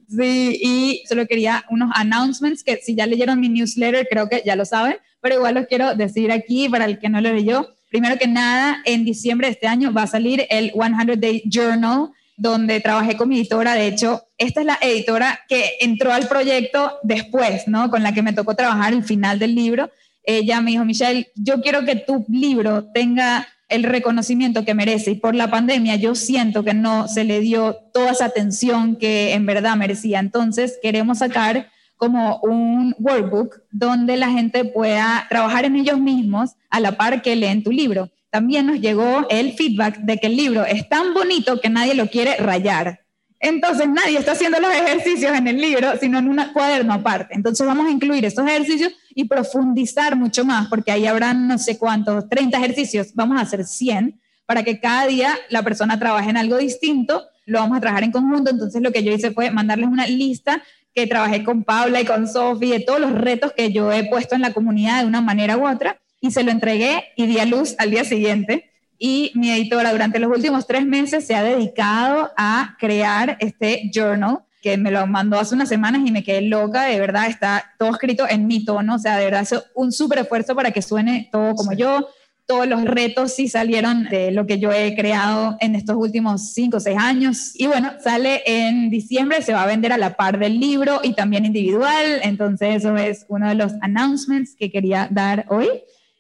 sí, 0.08 0.60
y 0.62 1.04
solo 1.08 1.26
quería 1.26 1.66
unos 1.72 1.90
announcements 1.96 2.64
que 2.64 2.78
si 2.78 2.94
ya 2.94 3.08
leyeron 3.08 3.40
mi 3.40 3.50
newsletter, 3.50 4.08
creo 4.08 4.30
que 4.30 4.44
ya 4.46 4.56
lo 4.56 4.66
saben, 4.66 4.98
pero 5.20 5.36
igual 5.36 5.56
los 5.56 5.66
quiero 5.66 5.96
decir 5.96 6.32
aquí 6.32 6.70
para 6.70 6.86
el 6.86 7.00
que 7.00 7.10
no 7.10 7.22
lo 7.22 7.34
leyó. 7.34 7.74
Primero 7.90 8.20
que 8.20 8.28
nada, 8.28 8.84
en 8.86 9.04
diciembre 9.04 9.48
de 9.48 9.54
este 9.54 9.66
año 9.66 9.92
va 9.92 10.04
a 10.04 10.08
salir 10.08 10.46
el 10.52 10.72
100 10.74 11.20
Day 11.20 11.42
Journal 11.46 12.12
donde 12.40 12.80
trabajé 12.80 13.16
con 13.18 13.30
mi 13.30 13.38
editora. 13.38 13.76
De 13.76 13.88
hecho, 13.88 14.24
esta 14.38 14.62
es 14.62 14.66
la 14.66 14.80
editora 14.82 15.42
que 15.48 15.74
entró 15.82 16.12
al 16.12 16.28
proyecto 16.28 16.98
después, 17.04 17.68
¿no? 17.68 17.90
Con 17.90 18.02
la 18.02 18.14
que 18.14 18.24
me 18.24 18.34
tocó 18.34 18.56
trabajar 18.56 18.94
el 18.94 19.04
final 19.04 19.38
del 19.38 19.56
libro. 19.56 19.92
Ella 20.24 20.62
me 20.62 20.72
dijo, 20.72 20.86
Michelle, 20.86 21.32
yo 21.36 21.62
quiero 21.62 21.86
que 21.86 21.96
tu 21.96 22.26
libro 22.30 22.86
tenga 22.94 23.48
el 23.68 23.84
reconocimiento 23.84 24.66
que 24.66 24.74
merece 24.74 25.12
y 25.12 25.16
por 25.16 25.36
la 25.36 25.52
pandemia 25.52 25.96
yo 25.96 26.16
siento 26.16 26.64
que 26.64 26.74
no 26.74 27.08
se 27.08 27.24
le 27.24 27.40
dio 27.40 27.76
toda 27.94 28.12
esa 28.12 28.26
atención 28.26 28.96
que 28.96 29.34
en 29.34 29.46
verdad 29.46 29.76
merecía. 29.76 30.20
Entonces, 30.20 30.80
queremos 30.82 31.20
sacar 31.20 31.70
como 31.98 32.40
un 32.40 32.96
workbook 32.98 33.62
donde 33.72 34.18
la 34.18 34.30
gente 34.30 34.64
pueda 34.66 35.28
trabajar 35.30 35.66
en 35.66 35.76
ellos 35.76 36.00
mismos 36.00 36.52
a 36.70 36.80
la 36.80 36.94
par 36.94 37.22
que 37.22 37.36
leen 37.36 37.64
tu 37.64 37.72
libro 37.72 38.10
también 38.30 38.68
nos 38.68 38.80
llegó 38.80 39.28
el 39.30 39.54
feedback 39.54 39.98
de 40.00 40.18
que 40.18 40.28
el 40.28 40.38
libro 40.38 40.66
es 40.66 40.88
tan 40.88 41.14
bonito 41.14 41.60
que 41.60 41.70
nadie 41.70 41.96
lo 41.96 42.08
quiere 42.08 42.38
rayar. 42.38 43.02
Entonces 43.40 43.88
nadie 43.88 44.18
está 44.18 44.34
haciendo 44.34 44.60
los 44.60 44.72
ejercicios 44.74 45.32
en 45.36 45.48
el 45.48 45.60
libro, 45.60 45.94
sino 46.00 46.20
en 46.20 46.28
un 46.28 46.42
cuaderno 46.54 46.94
aparte. 46.94 47.36
Entonces 47.36 47.66
vamos 47.66 47.88
a 47.88 47.92
incluir 47.92 48.26
estos 48.26 48.46
ejercicios 48.46 48.92
y 49.16 49.26
profundizar 49.26 50.16
mucho 50.16 50.44
más, 50.44 50.68
porque 50.68 50.92
ahí 50.92 51.08
habrán 51.08 51.48
no 51.48 51.58
sé 51.58 51.78
cuántos, 51.78 52.28
30 52.28 52.58
ejercicios, 52.58 53.08
vamos 53.14 53.40
a 53.40 53.42
hacer 53.42 53.66
100, 53.66 54.20
para 54.46 54.64
que 54.64 54.80
cada 54.80 55.08
día 55.08 55.38
la 55.50 55.64
persona 55.64 55.98
trabaje 55.98 56.30
en 56.30 56.38
algo 56.38 56.58
distinto, 56.58 57.24
lo 57.46 57.60
vamos 57.60 57.78
a 57.78 57.82
trabajar 57.82 58.04
en 58.04 58.12
conjunto. 58.12 58.52
Entonces 58.52 58.82
lo 58.82 58.92
que 58.92 59.04
yo 59.04 59.14
hice 59.14 59.32
fue 59.32 59.52
mandarles 59.52 59.88
una 59.88 60.06
lista 60.06 60.62
que 60.94 61.08
trabajé 61.08 61.44
con 61.44 61.64
Paula 61.64 62.02
y 62.02 62.06
con 62.06 62.28
Sofi 62.28 62.72
de 62.72 62.80
todos 62.82 63.00
los 63.00 63.12
retos 63.12 63.54
que 63.54 63.72
yo 63.72 63.92
he 63.92 64.10
puesto 64.10 64.36
en 64.36 64.42
la 64.42 64.54
comunidad 64.54 65.02
de 65.02 65.08
una 65.08 65.22
manera 65.22 65.56
u 65.56 65.68
otra 65.68 66.00
y 66.22 66.32
se 66.32 66.44
lo 66.44 66.52
entregué 66.52 67.06
y 67.16 67.28
di 67.28 67.40
a 67.40 67.46
luz 67.46 67.76
al 67.78 67.92
día 67.92 68.04
siguiente. 68.04 68.72
Y 68.98 69.32
mi 69.36 69.50
editora 69.52 69.92
durante 69.92 70.20
los 70.20 70.30
últimos 70.30 70.68
tres 70.68 70.86
meses 70.86 71.26
se 71.26 71.36
ha 71.36 71.44
dedicado 71.44 72.32
a 72.36 72.76
crear 72.80 73.38
este 73.40 73.90
journal 73.94 74.40
que 74.62 74.78
me 74.78 74.92
lo 74.92 75.08
mandó 75.08 75.40
hace 75.40 75.56
unas 75.56 75.70
semanas 75.70 76.02
y 76.06 76.12
me 76.12 76.24
quedé 76.24 76.42
loca, 76.42 76.84
de 76.84 77.00
verdad 77.00 77.28
está 77.28 77.74
todo 77.78 77.92
escrito 77.92 78.26
en 78.30 78.46
mi 78.46 78.66
tono, 78.66 78.96
o 78.96 79.00
sea, 79.00 79.18
de 79.18 79.26
verdad 79.26 79.44
es 79.44 79.56
un 79.74 79.94
súper 79.94 80.20
esfuerzo 80.20 80.54
para 80.54 80.72
que 80.72 80.82
suene 80.82 81.30
todo 81.32 81.56
como 81.56 81.74
yo. 81.74 82.10
Todos 82.46 82.68
los 82.68 82.84
retos 82.84 83.36
sí 83.36 83.48
salieron 83.48 84.06
de 84.06 84.32
lo 84.32 84.48
que 84.48 84.58
yo 84.58 84.74
he 84.74 84.96
creado 84.96 85.56
en 85.60 85.76
estos 85.76 85.96
últimos 85.96 86.52
cinco 86.52 86.78
o 86.78 86.80
seis 86.80 86.98
años. 87.00 87.52
Y 87.54 87.68
bueno, 87.68 87.92
sale 88.04 88.42
en 88.46 88.90
diciembre, 88.90 89.44
se 89.44 89.54
va 89.54 89.62
a 89.62 89.68
vender 89.68 89.94
a 89.94 90.00
la 90.00 90.16
par 90.16 90.40
del 90.40 90.60
libro 90.60 91.00
y 91.04 91.14
también 91.14 91.46
individual. 91.46 92.22
Entonces 92.24 92.78
eso 92.78 92.98
es 92.98 93.28
uno 93.30 93.48
de 93.48 93.54
los 93.54 93.74
announcements 93.82 94.56
que 94.56 94.72
quería 94.72 95.08
dar 95.12 95.46
hoy 95.50 95.70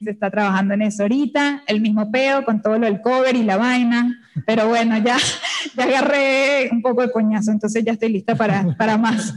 se 0.02 0.12
está 0.12 0.32
trabajando 0.32 0.74
en 0.74 0.82
eso 0.82 1.04
ahorita, 1.04 1.64
el 1.68 1.82
mismo 1.82 2.10
peo 2.10 2.46
con 2.46 2.62
todo 2.62 2.78
lo 2.78 2.86
del 2.86 3.02
cover 3.02 3.36
y 3.36 3.44
la 3.44 3.58
vaina, 3.58 4.18
pero 4.46 4.70
bueno, 4.70 4.98
ya, 4.98 5.18
ya 5.76 5.84
agarré 5.84 6.70
un 6.72 6.82
poco 6.82 7.02
de 7.02 7.12
coñazo, 7.12 7.52
entonces 7.52 7.84
ya 7.84 7.92
estoy 7.94 8.10
lista 8.10 8.36
para, 8.36 8.76
para 8.78 8.98
más. 8.98 9.34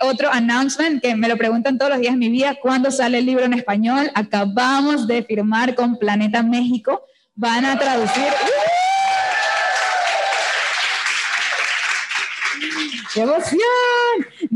Otro 0.00 0.32
announcement 0.32 1.02
que 1.02 1.14
me 1.14 1.28
lo 1.28 1.36
preguntan 1.36 1.76
todos 1.76 1.90
los 1.90 2.00
días 2.00 2.14
de 2.14 2.18
mi 2.18 2.30
vida, 2.30 2.56
¿cuándo 2.60 2.90
sale 2.90 3.18
el 3.18 3.26
libro 3.26 3.44
en 3.44 3.52
español? 3.52 4.10
Acabamos 4.14 5.06
de 5.06 5.22
firmar 5.22 5.74
con 5.74 5.98
Planeta 5.98 6.42
México, 6.42 7.02
van 7.34 7.66
a 7.66 7.78
traducir... 7.78 8.24
¡Qué 13.12 13.22
emoción! 13.22 13.58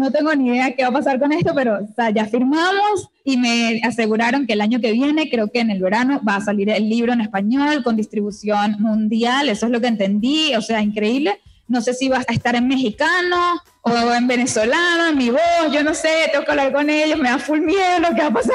No 0.00 0.10
tengo 0.10 0.34
ni 0.34 0.48
idea 0.48 0.74
qué 0.74 0.82
va 0.82 0.88
a 0.88 0.92
pasar 0.92 1.20
con 1.20 1.30
esto, 1.30 1.52
pero 1.54 1.78
ya 2.14 2.24
firmamos 2.24 3.10
y 3.22 3.36
me 3.36 3.82
aseguraron 3.84 4.46
que 4.46 4.54
el 4.54 4.62
año 4.62 4.80
que 4.80 4.92
viene, 4.92 5.28
creo 5.28 5.48
que 5.52 5.60
en 5.60 5.70
el 5.70 5.80
verano, 5.80 6.22
va 6.26 6.36
a 6.36 6.40
salir 6.40 6.70
el 6.70 6.88
libro 6.88 7.12
en 7.12 7.20
español 7.20 7.82
con 7.84 7.96
distribución 7.96 8.76
mundial, 8.78 9.50
eso 9.50 9.66
es 9.66 9.72
lo 9.72 9.80
que 9.80 9.88
entendí, 9.88 10.54
o 10.56 10.62
sea, 10.62 10.80
increíble. 10.80 11.38
No 11.68 11.82
sé 11.82 11.92
si 11.92 12.08
va 12.08 12.24
a 12.26 12.32
estar 12.32 12.56
en 12.56 12.66
mexicano 12.66 13.60
o 13.82 14.12
en 14.12 14.26
venezolano, 14.26 15.10
en 15.10 15.18
mi 15.18 15.30
voz, 15.30 15.70
yo 15.70 15.84
no 15.84 15.92
sé, 15.92 16.30
tengo 16.32 16.46
que 16.46 16.50
hablar 16.50 16.72
con 16.72 16.88
ellos, 16.88 17.18
me 17.18 17.28
da 17.28 17.38
full 17.38 17.60
miedo 17.60 18.00
lo 18.00 18.14
que 18.14 18.22
va 18.22 18.28
a 18.28 18.32
pasar. 18.32 18.54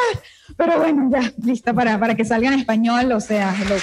Pero 0.58 0.79
bueno, 0.79 1.10
ya, 1.12 1.31
lista 1.43 1.73
para, 1.73 1.99
para 1.99 2.15
que 2.15 2.25
salga 2.25 2.47
en 2.47 2.60
español, 2.60 3.12
o 3.12 3.21
sea, 3.21 3.55
lo, 3.69 3.75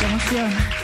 qué 0.00 0.06
emoción. 0.06 0.79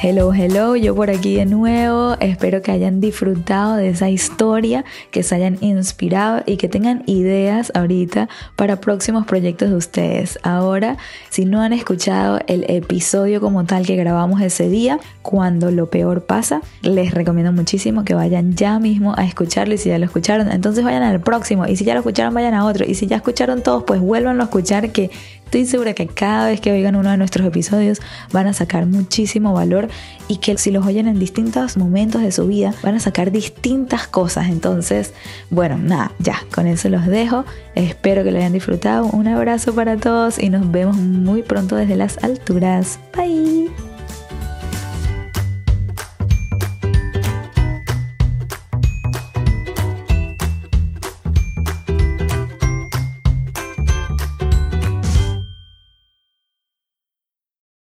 Hello, 0.00 0.32
hello, 0.32 0.76
yo 0.76 0.94
por 0.94 1.10
aquí 1.10 1.34
de 1.34 1.44
nuevo. 1.44 2.14
Espero 2.20 2.62
que 2.62 2.70
hayan 2.70 3.00
disfrutado 3.00 3.74
de 3.74 3.88
esa 3.88 4.08
historia, 4.08 4.84
que 5.10 5.24
se 5.24 5.34
hayan 5.34 5.58
inspirado 5.60 6.44
y 6.46 6.56
que 6.56 6.68
tengan 6.68 7.02
ideas 7.06 7.72
ahorita 7.74 8.28
para 8.54 8.80
próximos 8.80 9.26
proyectos 9.26 9.70
de 9.70 9.74
ustedes. 9.74 10.38
Ahora, 10.44 10.98
si 11.30 11.46
no 11.46 11.60
han 11.62 11.72
escuchado 11.72 12.38
el 12.46 12.64
episodio 12.70 13.40
como 13.40 13.64
tal 13.64 13.86
que 13.86 13.96
grabamos 13.96 14.40
ese 14.40 14.68
día, 14.68 15.00
cuando 15.22 15.72
lo 15.72 15.90
peor 15.90 16.22
pasa, 16.22 16.62
les 16.82 17.12
recomiendo 17.12 17.50
muchísimo 17.50 18.04
que 18.04 18.14
vayan 18.14 18.54
ya 18.54 18.78
mismo 18.78 19.14
a 19.18 19.24
escucharlo 19.24 19.74
y 19.74 19.78
si 19.78 19.88
ya 19.88 19.98
lo 19.98 20.04
escucharon, 20.04 20.52
entonces 20.52 20.84
vayan 20.84 21.02
al 21.02 21.20
próximo 21.20 21.66
y 21.66 21.74
si 21.74 21.84
ya 21.84 21.94
lo 21.94 22.00
escucharon, 22.00 22.32
vayan 22.34 22.54
a 22.54 22.66
otro 22.66 22.86
y 22.86 22.94
si 22.94 23.08
ya 23.08 23.16
escucharon 23.16 23.64
todos, 23.64 23.82
pues 23.82 24.00
vuelvan 24.00 24.40
a 24.40 24.44
escuchar 24.44 24.92
que 24.92 25.10
Estoy 25.48 25.64
segura 25.64 25.94
que 25.94 26.06
cada 26.06 26.48
vez 26.48 26.60
que 26.60 26.70
oigan 26.70 26.94
uno 26.94 27.10
de 27.10 27.16
nuestros 27.16 27.46
episodios 27.46 28.00
van 28.32 28.48
a 28.48 28.52
sacar 28.52 28.84
muchísimo 28.84 29.54
valor 29.54 29.88
y 30.28 30.36
que 30.36 30.58
si 30.58 30.70
los 30.70 30.84
oyen 30.84 31.08
en 31.08 31.18
distintos 31.18 31.78
momentos 31.78 32.20
de 32.20 32.32
su 32.32 32.46
vida 32.46 32.74
van 32.82 32.96
a 32.96 33.00
sacar 33.00 33.32
distintas 33.32 34.06
cosas. 34.08 34.48
Entonces, 34.50 35.14
bueno, 35.48 35.78
nada, 35.78 36.12
ya, 36.18 36.38
con 36.54 36.66
eso 36.66 36.90
los 36.90 37.06
dejo. 37.06 37.46
Espero 37.74 38.24
que 38.24 38.30
lo 38.30 38.36
hayan 38.36 38.52
disfrutado. 38.52 39.06
Un 39.06 39.26
abrazo 39.26 39.74
para 39.74 39.96
todos 39.96 40.38
y 40.38 40.50
nos 40.50 40.70
vemos 40.70 40.98
muy 40.98 41.42
pronto 41.42 41.76
desde 41.76 41.96
las 41.96 42.22
alturas. 42.22 43.00
Bye. 43.16 43.87